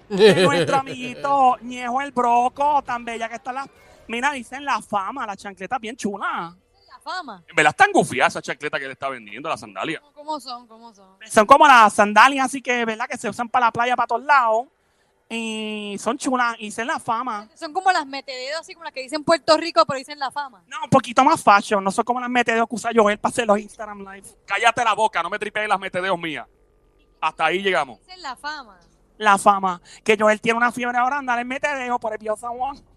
de 0.09 0.43
nuestro 0.43 0.77
amiguito 0.77 1.57
Ñejo 1.61 2.01
el 2.01 2.11
Broco, 2.11 2.83
tan 2.85 3.05
bella 3.05 3.29
que 3.29 3.35
está 3.35 3.53
la. 3.53 3.65
Mira, 4.11 4.33
dicen 4.33 4.65
la 4.65 4.81
fama, 4.81 5.25
la 5.25 5.37
chancleta 5.37 5.79
bien 5.79 5.95
chula. 5.95 6.53
La 6.89 6.99
fama. 6.99 7.41
En 7.47 7.55
verdad 7.55 7.69
están 7.69 7.93
gufiadas 7.93 8.33
esa 8.33 8.41
chancleta 8.41 8.77
que 8.77 8.87
le 8.87 8.91
está 8.91 9.07
vendiendo, 9.07 9.47
la 9.47 9.55
sandalia. 9.55 10.01
¿Cómo 10.13 10.37
son? 10.37 10.67
¿Cómo 10.67 10.93
son? 10.93 11.17
Son 11.25 11.45
como 11.45 11.65
las 11.65 11.93
sandalias, 11.93 12.47
así 12.47 12.61
que, 12.61 12.83
¿verdad? 12.83 13.07
Que 13.09 13.17
se 13.17 13.29
usan 13.29 13.47
para 13.47 13.67
la 13.67 13.71
playa, 13.71 13.95
para 13.95 14.07
todos 14.07 14.23
lados. 14.25 14.67
Y 15.29 15.95
son 15.97 16.17
chulas, 16.17 16.57
y 16.59 16.65
dicen 16.65 16.87
la 16.87 16.99
fama. 16.99 17.47
Son 17.55 17.71
como 17.71 17.89
las 17.93 18.05
metededos, 18.05 18.59
así 18.59 18.73
como 18.73 18.83
las 18.83 18.91
que 18.91 19.01
dicen 19.01 19.23
Puerto 19.23 19.55
Rico, 19.55 19.85
pero 19.85 19.97
dicen 19.97 20.19
la 20.19 20.29
fama. 20.29 20.61
No, 20.67 20.83
un 20.83 20.89
poquito 20.89 21.23
más 21.23 21.41
fashion, 21.41 21.81
no 21.81 21.89
son 21.89 22.03
como 22.03 22.19
las 22.19 22.29
metedeos 22.29 22.67
que 22.67 22.75
usa 22.75 22.91
Joel 22.93 23.17
para 23.17 23.31
hacer 23.31 23.47
los 23.47 23.59
Instagram 23.59 23.99
Live. 23.99 24.27
Cállate 24.45 24.83
la 24.83 24.93
boca, 24.93 25.23
no 25.23 25.29
me 25.29 25.39
tripees 25.39 25.69
las 25.69 25.79
metedeos 25.79 26.19
mías. 26.19 26.45
Hasta 27.21 27.45
ahí 27.45 27.61
llegamos. 27.61 27.99
Dicen 27.99 28.21
la 28.21 28.35
fama. 28.35 28.77
La 29.17 29.37
fama. 29.37 29.81
Que 30.03 30.17
Joel 30.19 30.41
tiene 30.41 30.57
una 30.57 30.73
fiebre 30.73 30.97
ahora, 30.97 31.19
andar 31.19 31.39
en 31.39 31.47
metedeo 31.47 31.97
por 31.97 32.13
el 32.13 32.37
San 32.37 32.57
Juan. 32.57 32.90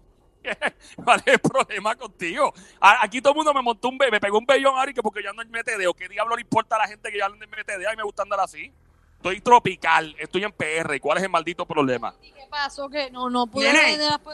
¿Cuál 1.03 1.19
es 1.25 1.33
el 1.33 1.39
problema 1.39 1.95
contigo? 1.95 2.53
A- 2.79 3.03
Aquí 3.03 3.21
todo 3.21 3.33
el 3.33 3.37
mundo 3.37 3.53
me 3.53 3.61
montó 3.61 3.89
un 3.89 3.97
be 3.97 4.09
me 4.11 4.19
pegó 4.19 4.37
un 4.37 4.45
bellón 4.45 4.77
ahora 4.77 4.91
y 4.91 4.93
que 4.93 5.01
porque 5.03 5.23
yo 5.23 5.29
ando 5.29 5.41
en 5.41 5.51
metedeo. 5.51 5.93
¿Qué 5.93 6.07
diablo 6.07 6.35
le 6.35 6.41
importa 6.41 6.75
a 6.75 6.79
la 6.79 6.87
gente 6.87 7.11
que 7.11 7.17
yo 7.17 7.25
ando 7.25 7.43
en 7.43 7.49
metedeo 7.49 7.91
y 7.91 7.95
me 7.97 8.03
gusta 8.03 8.23
andar 8.23 8.39
así? 8.39 8.71
Estoy 9.17 9.41
tropical, 9.41 10.15
estoy 10.19 10.43
en 10.43 10.51
PR. 10.51 10.93
¿Y 10.95 10.99
cuál 10.99 11.17
es 11.17 11.23
el 11.23 11.29
maldito 11.31 11.65
problema? 11.65 12.13
¿Y 12.21 12.31
qué 12.31 12.45
pasó? 12.47 12.87
Que 12.87 13.09
no, 13.09 13.27
no 13.27 13.47
pude 13.47 13.73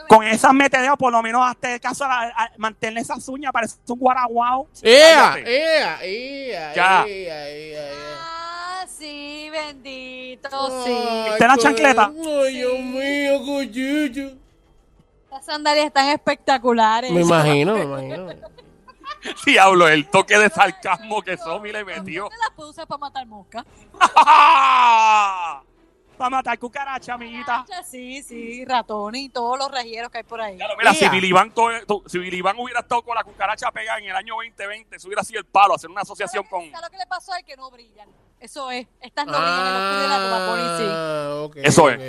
Con 0.10 0.26
esas 0.26 0.54
metedeos, 0.54 0.98
por 0.98 1.14
lo 1.14 1.22
menos 1.22 1.42
hazte 1.46 1.80
caso 1.80 2.04
a, 2.04 2.24
a 2.24 2.52
mantenerle 2.58 3.00
esas 3.00 3.26
uñas, 3.30 3.54
parece 3.54 3.78
un 3.88 4.00
guaraguao. 4.00 4.68
¡Ea! 4.82 5.36
¡Ea! 5.38 6.04
¡Ea! 6.04 6.74
¡Ea! 6.74 7.06
¡Ea! 7.08 7.50
¡Ea! 7.50 7.90
Ah, 8.20 8.86
sí, 8.86 9.48
bendito, 9.50 10.50
Ay, 10.52 10.84
sí. 10.84 11.30
¿Viste 11.30 11.48
la 11.48 11.58
chancleta? 11.58 12.12
Ay, 12.14 12.54
Dios 12.58 12.80
mío, 12.80 13.46
cochillo. 13.46 14.41
Sandalias 15.52 15.88
están 15.88 16.08
espectaculares. 16.08 17.12
Me 17.12 17.22
imagino, 17.22 17.74
me 17.76 17.84
imagino. 17.84 18.28
Diablo, 19.46 19.88
el 19.90 20.08
toque 20.10 20.38
de 20.40 20.50
sarcasmo 20.50 21.22
que 21.22 21.36
Somi 21.38 21.74
le 21.74 21.84
metió. 21.84 22.30
¿Te 22.30 22.38
las 22.38 22.52
puedo 22.56 22.70
usar 22.70 22.88
para 22.88 23.00
matar 23.00 23.26
moscas? 23.28 23.66
Para 26.18 26.30
matar 26.30 26.58
cucaracha, 26.60 27.16
amiguita. 27.16 27.66
Ah, 27.74 27.84
Sí, 27.84 28.22
sí, 28.22 28.64
ratones 28.64 29.24
y 29.24 29.30
todos 29.30 29.58
los 29.58 29.72
regieros 29.72 30.12
que 30.12 30.20
hay 30.20 30.24
por 30.24 30.40
ahí. 30.40 30.56
Claro, 30.56 30.76
mira, 30.78 30.94
si. 30.94 31.10
Billy, 31.10 31.34
to- 31.54 31.86
to- 31.88 32.04
si 32.08 32.20
Billy 32.20 32.42
hubiera 32.42 32.82
estado 32.82 33.02
con 33.02 33.16
la 33.16 33.24
cucaracha 33.24 33.72
pegada 33.72 33.98
en 33.98 34.06
el 34.06 34.16
año 34.16 34.36
2020, 34.36 34.96
eso 34.98 35.08
hubiera 35.08 35.24
sido 35.24 35.40
el 35.40 35.46
palo, 35.48 35.74
hacer 35.74 35.90
una 35.90 36.02
asociación 36.02 36.44
con... 36.46 36.62
¿Sabes 36.70 36.82
lo 36.84 36.90
que 36.92 36.98
le 36.98 37.08
pasó 37.08 37.34
al 37.34 37.44
que 37.44 37.58
no 37.58 37.72
brillan? 37.72 38.08
Eso 38.40 38.70
es. 38.70 38.88
Estas 39.02 39.26
no 39.26 39.32
brillan 39.34 39.68
en 39.68 39.74
los 39.74 40.02
de 40.02 40.08
la. 40.08 40.18
Ah, 40.94 41.44
ok, 41.44 41.56
Eso 41.58 41.90
es. 41.90 42.00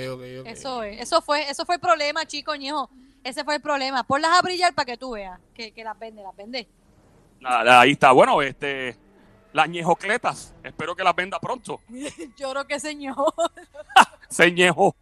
Eso 0.47 0.83
es. 0.83 1.01
Eso 1.01 1.23
fue, 1.23 1.49
eso 1.51 1.65
fue 1.65 1.77
el 1.77 1.81
problema, 1.81 2.27
chico, 2.27 2.55
ñejo. 2.55 2.91
Ese 3.25 3.45
fue 3.45 3.57
el 3.57 3.63
problema. 3.63 4.03
Ponlas 4.05 4.39
a 4.39 4.43
brillar 4.43 4.75
para 4.75 4.87
que 4.87 4.97
tú 4.97 5.13
veas 5.13 5.39
que, 5.55 5.73
que 5.73 5.85
las 5.85 5.99
vende, 5.99 6.23
las 6.23 6.37
vende. 6.37 6.69
Nada, 7.41 7.81
ahí 7.81 7.93
está. 7.93 8.13
Bueno, 8.13 8.41
este... 8.43 8.97
Las 9.53 9.69
ñejocletas. 9.69 10.55
Espero 10.63 10.97
que 10.97 11.05
las 11.05 11.15
venda 11.15 11.39
pronto. 11.39 11.81
Yo 12.37 12.51
creo 12.51 12.67
que 12.67 12.81
señor. 12.81 13.35
Se 14.29 14.51
ñejo. 14.51 14.97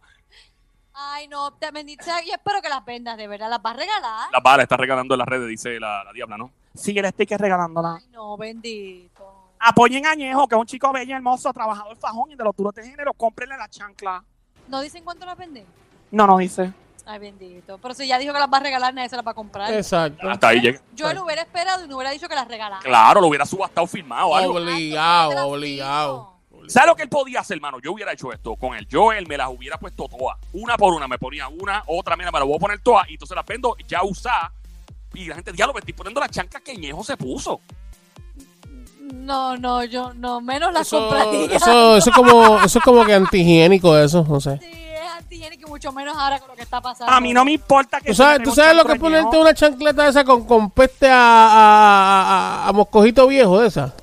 Ay, 0.93 1.27
no, 1.29 1.53
te 1.53 1.71
bendito 1.71 2.03
sea, 2.03 2.21
y 2.21 2.31
espero 2.31 2.61
que 2.61 2.67
las 2.67 2.83
vendas, 2.83 3.17
de 3.17 3.27
verdad. 3.27 3.49
¿Las 3.49 3.61
vas 3.61 3.73
a 3.73 3.77
regalar? 3.77 4.29
Las 4.31 4.43
balas 4.43 4.63
está 4.63 4.75
regalando 4.77 5.13
en 5.13 5.19
las 5.19 5.27
redes, 5.27 5.47
dice 5.47 5.79
la, 5.79 6.03
la 6.03 6.11
diabla, 6.11 6.37
¿no? 6.37 6.51
Sigue 6.75 6.99
el 6.99 7.07
sticker 7.07 7.39
regalándola. 7.39 7.95
Ay, 7.95 8.07
no, 8.11 8.37
bendito. 8.37 9.51
Apoyen 9.59 10.05
a 10.05 10.15
Ñejo, 10.15 10.47
que 10.47 10.55
es 10.55 10.59
un 10.59 10.67
chico 10.67 10.91
bello, 10.91 11.15
hermoso, 11.15 11.53
trabajador 11.53 11.95
fajón 11.95 12.31
y 12.31 12.35
de 12.35 12.43
los 12.43 12.55
duros 12.55 12.73
de 12.75 12.83
género. 12.83 13.13
Cómprenle 13.13 13.57
la 13.57 13.69
chancla. 13.69 14.23
¿No 14.67 14.81
dicen 14.81 15.03
cuánto 15.03 15.25
las 15.25 15.37
venden? 15.37 15.65
No, 16.11 16.27
no 16.27 16.37
dice. 16.37 16.73
Ay, 17.05 17.19
bendito. 17.19 17.77
Pero 17.79 17.93
si 17.93 18.07
ya 18.07 18.17
dijo 18.17 18.33
que 18.33 18.39
las 18.39 18.49
va 18.51 18.57
a 18.57 18.61
regalar, 18.61 18.93
nadie 18.93 19.09
se 19.09 19.15
las 19.15 19.25
va 19.25 19.31
a 19.31 19.35
comprar. 19.35 19.73
Exacto. 19.73 20.29
Hasta 20.29 20.49
ahí 20.49 20.61
llega. 20.61 20.81
Yo 20.95 21.11
lo 21.13 21.23
hubiera 21.23 21.41
esperado 21.41 21.83
y 21.83 21.87
no 21.87 21.95
hubiera 21.97 22.11
dicho 22.11 22.27
que 22.27 22.35
las 22.35 22.47
regalara. 22.47 22.81
Claro, 22.81 23.21
lo 23.21 23.27
hubiera 23.27 23.45
subastado 23.45 23.87
firmado 23.87 24.27
o 24.27 24.35
algo. 24.35 24.55
Obligado, 24.55 25.47
obligado. 25.47 26.31
¿Sabes 26.67 26.87
lo 26.87 26.95
que 26.95 27.03
él 27.03 27.09
podía 27.09 27.39
hacer, 27.41 27.57
hermano? 27.57 27.79
Yo 27.81 27.91
hubiera 27.91 28.13
hecho 28.13 28.31
esto 28.31 28.55
con 28.55 28.75
él. 28.75 28.87
Yo, 28.87 29.11
él 29.11 29.27
me 29.27 29.35
las 29.35 29.49
hubiera 29.49 29.77
puesto 29.77 30.07
todas. 30.07 30.37
Una 30.53 30.77
por 30.77 30.93
una. 30.93 31.07
Me 31.07 31.17
ponía 31.17 31.47
una, 31.47 31.83
otra, 31.87 32.15
mira, 32.15 32.31
me 32.31 32.39
las 32.39 32.47
voy 32.47 32.55
a 32.55 32.59
poner 32.59 32.79
todas. 32.79 33.09
Y 33.09 33.13
entonces 33.13 33.35
las 33.35 33.45
vendo 33.45 33.75
ya 33.87 34.03
usadas. 34.03 34.51
Y 35.13 35.25
la 35.25 35.35
gente, 35.35 35.51
diablo, 35.51 35.73
me 35.73 35.79
estoy 35.79 35.93
poniendo 35.93 36.21
la 36.21 36.29
chanca 36.29 36.61
que 36.61 36.77
Ñejo 36.77 37.03
se 37.03 37.17
puso. 37.17 37.59
No, 39.13 39.57
no, 39.57 39.83
yo 39.83 40.13
no, 40.13 40.39
menos 40.39 40.71
las 40.71 40.87
Eso, 40.87 40.99
compraría. 40.99 41.57
eso, 41.57 41.97
eso 41.97 42.09
es 42.09 42.15
como, 42.15 42.59
eso 42.63 42.79
es 42.79 42.85
como 42.85 43.03
que 43.05 43.13
antihigiénico 43.13 43.97
eso, 43.97 44.25
no 44.27 44.39
sé. 44.39 44.57
Sí, 44.59 44.90
y 45.41 45.65
mucho 45.65 45.91
menos 45.91 46.15
ahora 46.17 46.39
con 46.39 46.49
lo 46.49 46.55
que 46.55 46.61
está 46.63 46.79
pasando. 46.81 47.11
A 47.11 47.19
mí 47.19 47.33
no 47.33 47.43
me 47.45 47.53
importa 47.53 47.99
que 47.99 48.09
¿Tú 48.09 48.15
sabes, 48.15 48.39
pegue 48.39 48.49
tú 48.49 48.55
sabes 48.55 48.75
lo 48.75 48.83
que 48.85 48.93
es 48.93 48.99
ponerte 48.99 49.37
una 49.37 49.53
chancleta 49.53 50.07
esa 50.07 50.23
con, 50.23 50.45
con 50.45 50.69
peste 50.71 51.09
a, 51.09 51.15
a, 51.15 52.63
a, 52.65 52.67
a 52.67 52.71
moscojito 52.73 53.27
viejo 53.27 53.59
de 53.59 53.67
esa? 53.67 53.93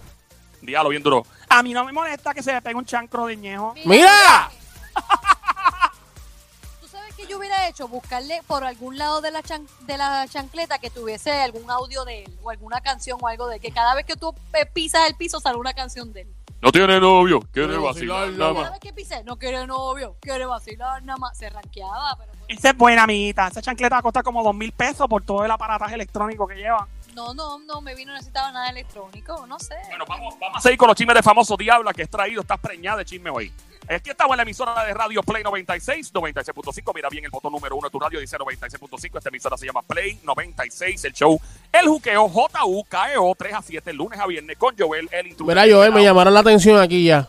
Diablo, 0.61 0.91
bien 0.91 1.03
duro. 1.03 1.25
A 1.49 1.63
mí 1.63 1.73
no 1.73 1.85
me 1.85 1.93
molesta 1.93 2.35
que 2.35 2.43
se 2.43 2.53
me 2.53 2.61
pegue 2.61 2.75
un 2.77 2.85
chancro 2.85 3.27
de 3.27 3.37
Ñejo. 3.37 3.75
¡Mira! 3.87 4.51
Tú 6.81 6.89
sabes 6.89 7.15
que 7.15 7.27
yo 7.27 7.39
hubiera 7.39 7.69
hecho? 7.69 7.89
Buscarle 7.89 8.43
por 8.47 8.65
algún 8.65 8.99
lado 8.99 9.21
de 9.21 9.31
la, 9.31 9.43
chan- 9.43 9.67
de 9.81 9.97
la 9.97 10.27
chancleta 10.29 10.79
que 10.79 10.91
tuviese 10.91 11.33
algún 11.33 11.71
audio 11.71 12.05
de 12.05 12.25
él 12.25 12.39
o 12.43 12.51
alguna 12.51 12.81
canción 12.81 13.19
o 13.23 13.29
algo 13.29 13.47
de 13.49 13.57
él, 13.57 13.61
que 13.63 13.71
cada 13.73 13.95
vez 13.95 14.05
que 14.05 14.17
tú 14.17 14.35
eh, 14.55 14.67
pisas 14.67 15.07
el 15.09 15.15
piso 15.17 15.41
sale 15.41 15.57
una 15.57 15.73
canción 15.73 16.13
de 16.13 16.23
él. 16.23 16.35
No 16.61 16.73
tiene 16.73 16.99
novio, 16.99 17.41
quiere 17.53 17.77
vacilar 17.77 18.27
vacilar 18.27 18.31
nada 18.31 18.53
más. 18.53 18.71
vez 18.73 18.81
que 18.81 18.93
pisé, 18.93 19.23
no 19.23 19.37
quiere 19.37 19.65
novio, 19.67 20.17
quiere 20.21 20.45
vacilar 20.45 21.03
nada 21.05 21.17
más. 21.17 21.39
Se 21.39 21.49
ranqueaba, 21.49 22.17
pero 22.19 22.33
Esa 22.49 22.71
es 22.71 22.77
buena, 22.77 23.05
amiguita. 23.05 23.47
Esa 23.47 23.63
chancleta 23.63 23.95
va 23.95 24.01
a 24.01 24.03
costar 24.03 24.25
como 24.25 24.43
dos 24.43 24.55
mil 24.57 24.73
pesos 24.73 25.07
por 25.07 25.23
todo 25.23 25.45
el 25.45 25.51
aparataje 25.53 25.95
electrónico 25.95 26.49
que 26.49 26.57
lleva. 26.57 26.89
No, 27.27 27.35
no, 27.35 27.59
no, 27.59 27.81
me 27.81 27.95
vino 27.95 28.13
necesitaba 28.13 28.53
nada 28.53 28.71
electrónico, 28.71 29.47
no 29.47 29.59
sé. 29.59 29.75
Bueno, 29.89 30.05
vamos, 30.09 30.35
vamos 30.41 30.59
a 30.59 30.61
seguir 30.61 30.79
con 30.79 30.87
los 30.89 30.97
chismes 30.97 31.17
de 31.17 31.23
famoso 31.23 31.57
Diabla 31.57 31.93
que 31.93 32.03
es 32.03 32.11
traído, 32.11 32.43
estás 32.43 32.59
preñada 32.61 32.99
de 32.99 33.05
chisme 33.05 33.31
hoy. 33.31 33.53
Aquí 33.91 34.11
estamos 34.11 34.35
en 34.35 34.37
la 34.37 34.43
emisora 34.43 34.85
de 34.85 34.93
radio 34.93 35.23
Play 35.23 35.43
96, 35.43 36.13
96.5. 36.13 36.93
Mira 36.95 37.09
bien 37.09 37.25
el 37.25 37.31
botón 37.31 37.51
número 37.53 37.75
uno 37.75 37.89
de 37.89 37.91
tu 37.91 37.99
radio, 37.99 38.21
dice 38.21 38.37
96.5. 38.37 39.17
Esta 39.17 39.31
emisora 39.31 39.57
se 39.57 39.65
llama 39.67 39.81
Play 39.83 40.21
96, 40.25 41.05
el 41.07 41.13
show 41.15 41.41
El 41.73 41.89
Juqueo, 41.89 42.29
J-U-K-E-O, 42.29 43.35
3 43.37 43.55
a 43.55 43.63
7, 43.63 43.93
lunes 43.95 44.21
a 44.21 44.27
viernes 44.27 44.59
con 44.59 44.75
Joel, 44.79 45.09
el 45.11 45.29
intruder. 45.29 45.57
Mira, 45.57 45.75
Joel, 45.75 45.93
me 45.93 46.03
llamaron 46.03 46.35
la 46.35 46.41
atención 46.41 46.79
aquí 46.79 47.05
ya. 47.05 47.29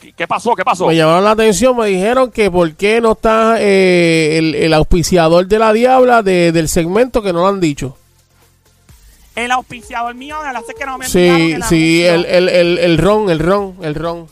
¿Qué- 0.00 0.12
¿Qué 0.12 0.28
pasó? 0.28 0.54
¿Qué 0.54 0.64
pasó? 0.64 0.86
Me 0.86 0.94
llamaron 0.94 1.24
la 1.24 1.32
atención, 1.32 1.76
me 1.76 1.86
dijeron 1.88 2.30
que 2.30 2.48
por 2.48 2.72
qué 2.76 3.00
no 3.00 3.12
está 3.12 3.56
eh, 3.58 4.38
el, 4.38 4.54
el 4.54 4.72
auspiciador 4.74 5.48
de 5.48 5.58
la 5.58 5.72
Diabla 5.72 6.22
de- 6.22 6.52
del 6.52 6.68
segmento 6.68 7.20
que 7.22 7.32
no 7.32 7.40
lo 7.40 7.48
han 7.48 7.58
dicho. 7.60 7.98
El 9.44 9.50
auspiciador 9.52 10.14
mío 10.14 10.42
de 10.42 10.52
la 10.52 10.58
hace 10.58 10.74
que 10.74 10.84
no 10.86 10.98
me 10.98 11.06
Sí, 11.08 11.52
el 11.52 11.62
sí, 11.64 12.04
el, 12.04 12.24
el, 12.24 12.48
el, 12.48 12.78
el 12.78 12.98
ron, 12.98 13.30
el 13.30 13.38
ron, 13.38 13.76
el 13.82 13.94
ron. 13.94 14.26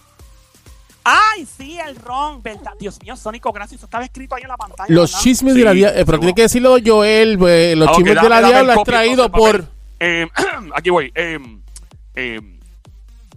Ay, 1.05 1.47
sí, 1.47 1.79
el 1.79 1.95
ron. 1.97 2.43
¿verdad? 2.43 2.73
Dios 2.81 2.99
mío, 3.03 3.17
Sónico, 3.17 3.53
gracias. 3.53 3.79
Eso 3.79 3.87
estaba 3.87 4.05
escrito 4.05 4.35
ahí 4.35 4.43
en 4.43 4.49
la 4.49 4.57
pantalla. 4.57 4.87
Los 4.89 5.13
¿verdad? 5.13 5.23
chismes 5.23 5.53
Sí, 5.55 5.59
de 5.61 5.65
la 5.65 5.73
Diabla, 5.73 5.93
pero 5.95 6.05
seguro. 6.07 6.19
tiene 6.21 6.35
que 6.35 6.43
decirlo 6.43 6.77
Joel, 6.85 7.39
eh, 7.49 7.75
los 7.77 7.89
Ah, 7.89 7.93
chismes 7.95 8.21
de 8.23 8.29
la 8.29 8.43
Diabla 8.43 8.75
copy, 8.75 8.91
traído 8.91 9.31
por... 9.31 9.65
Eh, 10.01 10.27
aquí 10.75 10.91
voy. 10.91 11.13
Eh, 11.15 11.39
eh, 12.17 12.41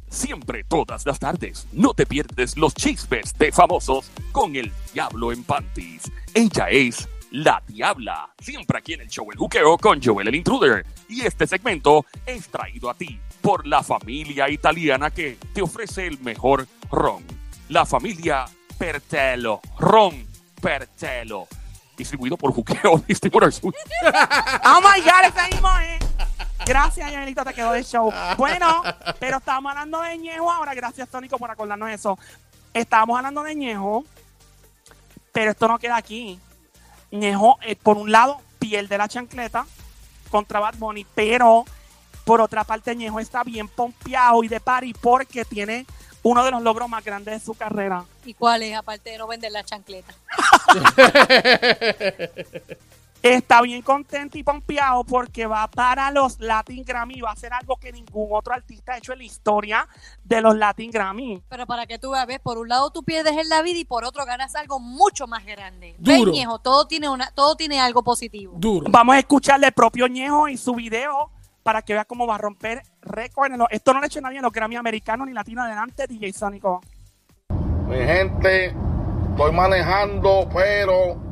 siempre, 0.10 0.64
todas 0.64 1.06
las 1.06 1.20
tardes, 1.20 1.68
no 1.72 1.94
te 1.94 2.06
pierdes 2.08 2.58
los 2.58 2.74
chismes 2.74 3.38
de 3.38 3.52
famosos 3.52 4.10
con 4.32 4.56
el 4.56 4.72
Diablo 4.94 5.32
en 5.32 5.44
Panties. 5.44 6.12
Ella 6.34 6.70
es 6.70 7.08
la 7.32 7.62
Diabla. 7.68 8.30
Siempre 8.40 8.78
aquí 8.80 8.94
en 8.94 9.02
el 9.02 9.08
show 9.08 9.30
El 9.32 9.38
Juqueo 9.38 9.78
con 9.78 10.02
Joel 10.02 10.28
el 10.28 10.36
Intruder. 10.36 10.86
Y 11.08 11.26
este 11.26 11.48
segmento 11.48 12.06
es 12.26 12.48
traído 12.50 12.90
a 12.90 12.94
ti 12.94 13.20
por 13.42 13.66
la 13.66 13.84
familia 13.84 14.50
italiana 14.50 15.12
que 15.12 15.38
te 15.54 15.62
ofrece 15.62 16.08
el 16.08 16.20
mejor 16.20 16.68
ron. 16.92 17.24
La 17.70 17.86
familia 17.86 18.46
Pertelo. 18.78 19.62
Ron 19.78 20.26
Pertelo. 20.62 21.48
Distribuido 21.98 22.38
por 22.38 22.54
Juqueo 22.54 23.04
Distributors. 23.08 23.62
Oh 23.64 24.82
my 24.82 25.02
God, 25.02 25.26
ese 25.26 25.54
mismo 25.54 25.70
es. 25.80 26.10
Gracias, 26.66 27.12
Joelito, 27.12 27.44
te 27.44 27.54
quedó 27.54 27.72
de 27.72 27.84
show. 27.84 28.12
Bueno, 28.38 28.84
pero 29.20 29.38
estábamos 29.38 29.72
hablando 29.72 30.02
de 30.02 30.18
Ñejo 30.18 30.52
ahora. 30.52 30.74
Gracias, 30.74 31.10
Tónico, 31.10 31.38
por 31.38 31.50
acordarnos 31.50 31.90
eso. 31.90 32.18
Estábamos 32.74 33.18
hablando 33.18 33.44
de 33.44 33.56
Ñejo, 33.56 34.04
pero 35.32 35.52
esto 35.52 35.68
no 35.68 35.80
queda 35.80 35.98
aquí. 35.98 36.40
Ñejo, 37.12 37.58
eh, 37.62 37.76
por 37.76 37.98
un 37.98 38.12
lado, 38.12 38.42
pierde 38.60 38.98
la 38.98 39.08
chancleta 39.08 39.66
contra 40.30 40.60
Bad 40.60 40.76
Bunny, 40.76 41.06
pero 41.16 41.66
por 42.24 42.42
otra 42.42 42.64
parte, 42.64 42.96
Ñejo 42.96 43.20
está 43.20 43.44
bien 43.44 43.68
pompeado 43.68 44.44
y 44.44 44.48
de 44.48 44.60
party 44.60 44.94
porque 44.94 45.46
tiene 45.46 45.86
uno 46.22 46.44
de 46.44 46.52
los 46.52 46.62
logros 46.62 46.90
más 46.90 47.04
grandes 47.04 47.40
de 47.40 47.46
su 47.46 47.56
carrera. 47.56 48.06
¿Y 48.26 48.34
cuál 48.34 48.64
es, 48.64 48.76
aparte 48.76 49.12
de 49.12 49.18
no 49.18 49.28
vender 49.28 49.52
la 49.52 49.64
chancleta? 49.64 50.14
Está 53.22 53.62
bien 53.62 53.82
contento 53.82 54.38
y 54.38 54.44
pompeado 54.44 55.04
porque 55.04 55.46
va 55.46 55.68
para 55.68 56.10
los 56.10 56.40
Latin 56.40 56.86
Grammy. 56.86 57.20
Va 57.20 57.32
a 57.32 57.34
hacer 57.34 57.52
algo 57.52 57.76
que 57.76 57.92
ningún 57.92 58.30
otro 58.32 58.54
artista 58.54 58.94
ha 58.94 58.98
hecho 58.98 59.12
en 59.12 59.20
la 59.20 59.26
historia 59.26 59.88
de 60.24 60.40
los 60.40 60.56
Latin 60.56 60.90
Grammy. 60.90 61.44
Pero 61.50 61.68
para 61.68 61.86
que 61.86 62.00
tú 62.00 62.12
veas, 62.12 62.26
ves, 62.26 62.40
por 62.40 62.58
un 62.58 62.70
lado 62.70 62.92
tú 62.92 63.04
pierdes 63.04 63.38
en 63.38 63.50
la 63.50 63.62
vida 63.62 63.78
y 63.78 63.84
por 63.84 64.06
otro 64.06 64.26
ganas 64.26 64.56
algo 64.56 64.80
mucho 64.80 65.28
más 65.28 65.46
grande. 65.46 65.96
Duro. 65.98 66.32
Ven, 66.32 66.32
Ñejo, 66.32 66.60
todo 66.60 66.88
tiene, 66.88 67.10
una, 67.10 67.30
todo 67.32 67.56
tiene 67.56 67.82
algo 67.82 68.04
positivo. 68.04 68.54
Duro. 68.56 68.88
Vamos 68.90 69.16
a 69.16 69.20
escucharle 69.20 69.68
el 69.68 69.74
propio 69.74 70.08
Ñejo 70.08 70.48
y 70.48 70.56
su 70.56 70.74
video 70.76 71.30
para 71.62 71.82
que 71.82 71.92
veas 71.94 72.06
cómo 72.06 72.26
va 72.26 72.36
a 72.36 72.38
romper 72.38 72.84
récord. 73.02 73.52
Esto 73.70 73.94
no 73.94 74.00
lo 74.00 74.06
ha 74.06 74.08
hecho 74.08 74.22
nadie 74.22 74.38
en 74.38 74.44
los 74.44 74.54
Grammy 74.54 74.78
americanos 74.78 75.28
ni 75.28 75.34
latinos 75.34 75.66
adelante, 75.66 76.08
DJ 76.08 76.32
Sónico. 76.32 76.80
Mi 77.86 77.98
gente, 77.98 78.74
estoy 79.32 79.52
manejando, 79.52 80.48
pero. 80.54 81.29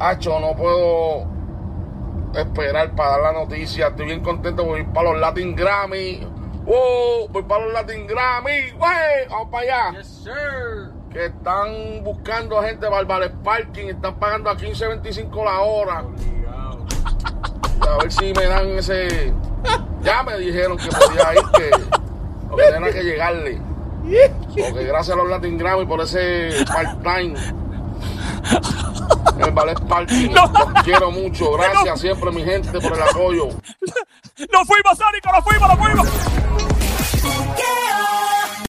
Hacho, 0.00 0.40
no 0.40 0.56
puedo 0.56 1.26
esperar 2.34 2.94
para 2.94 3.10
dar 3.10 3.20
la 3.20 3.32
noticia. 3.32 3.88
Estoy 3.88 4.06
bien 4.06 4.20
contento, 4.20 4.64
voy 4.64 4.84
para 4.84 5.12
los 5.12 5.20
Latin 5.20 5.54
Grammy. 5.54 6.26
¡Wow! 6.64 7.28
Voy 7.30 7.42
para 7.42 7.64
los 7.64 7.72
Latin 7.72 8.06
Grammy. 8.06 8.72
¡Wey! 8.78 9.28
Vamos 9.28 9.48
para 9.50 9.90
allá. 9.90 10.00
Que 11.12 11.26
están 11.26 12.02
buscando 12.04 12.62
gente 12.62 12.86
para 12.86 13.00
el 13.00 13.06
Ballet 13.06 13.32
Parking. 13.42 13.86
Están 13.88 14.14
pagando 14.14 14.50
a 14.50 14.56
15.25 14.56 15.44
la 15.44 15.60
hora. 15.60 16.04
A 17.80 17.98
ver 17.98 18.12
si 18.12 18.32
me 18.32 18.46
dan 18.46 18.68
ese. 18.70 19.32
Ya 20.02 20.22
me 20.22 20.38
dijeron 20.38 20.78
que 20.78 20.88
podía 20.88 21.34
ir, 21.34 21.42
que, 21.56 21.70
que 22.56 22.72
tenía 22.72 22.92
que 22.92 23.02
llegarle. 23.02 23.60
Porque 24.56 24.84
gracias 24.84 25.16
a 25.16 25.20
los 25.20 25.28
Latin 25.28 25.58
Grammy 25.58 25.86
por 25.86 26.00
ese 26.00 26.64
part-time. 26.66 27.34
El 29.38 29.50
ballet 29.52 29.80
parking. 29.88 30.30
Los 30.30 30.50
quiero 30.84 31.10
mucho. 31.10 31.52
Gracias 31.52 32.00
siempre, 32.00 32.30
mi 32.30 32.42
gente, 32.42 32.80
por 32.80 32.92
el 32.92 33.02
apoyo. 33.02 33.48
¡Nos 34.52 34.66
fuimos, 34.66 34.98
Sónico! 34.98 35.30
¡Nos 35.32 35.44
fuimos, 35.44 35.68
nos 35.68 35.78
fuimos! 35.78 36.08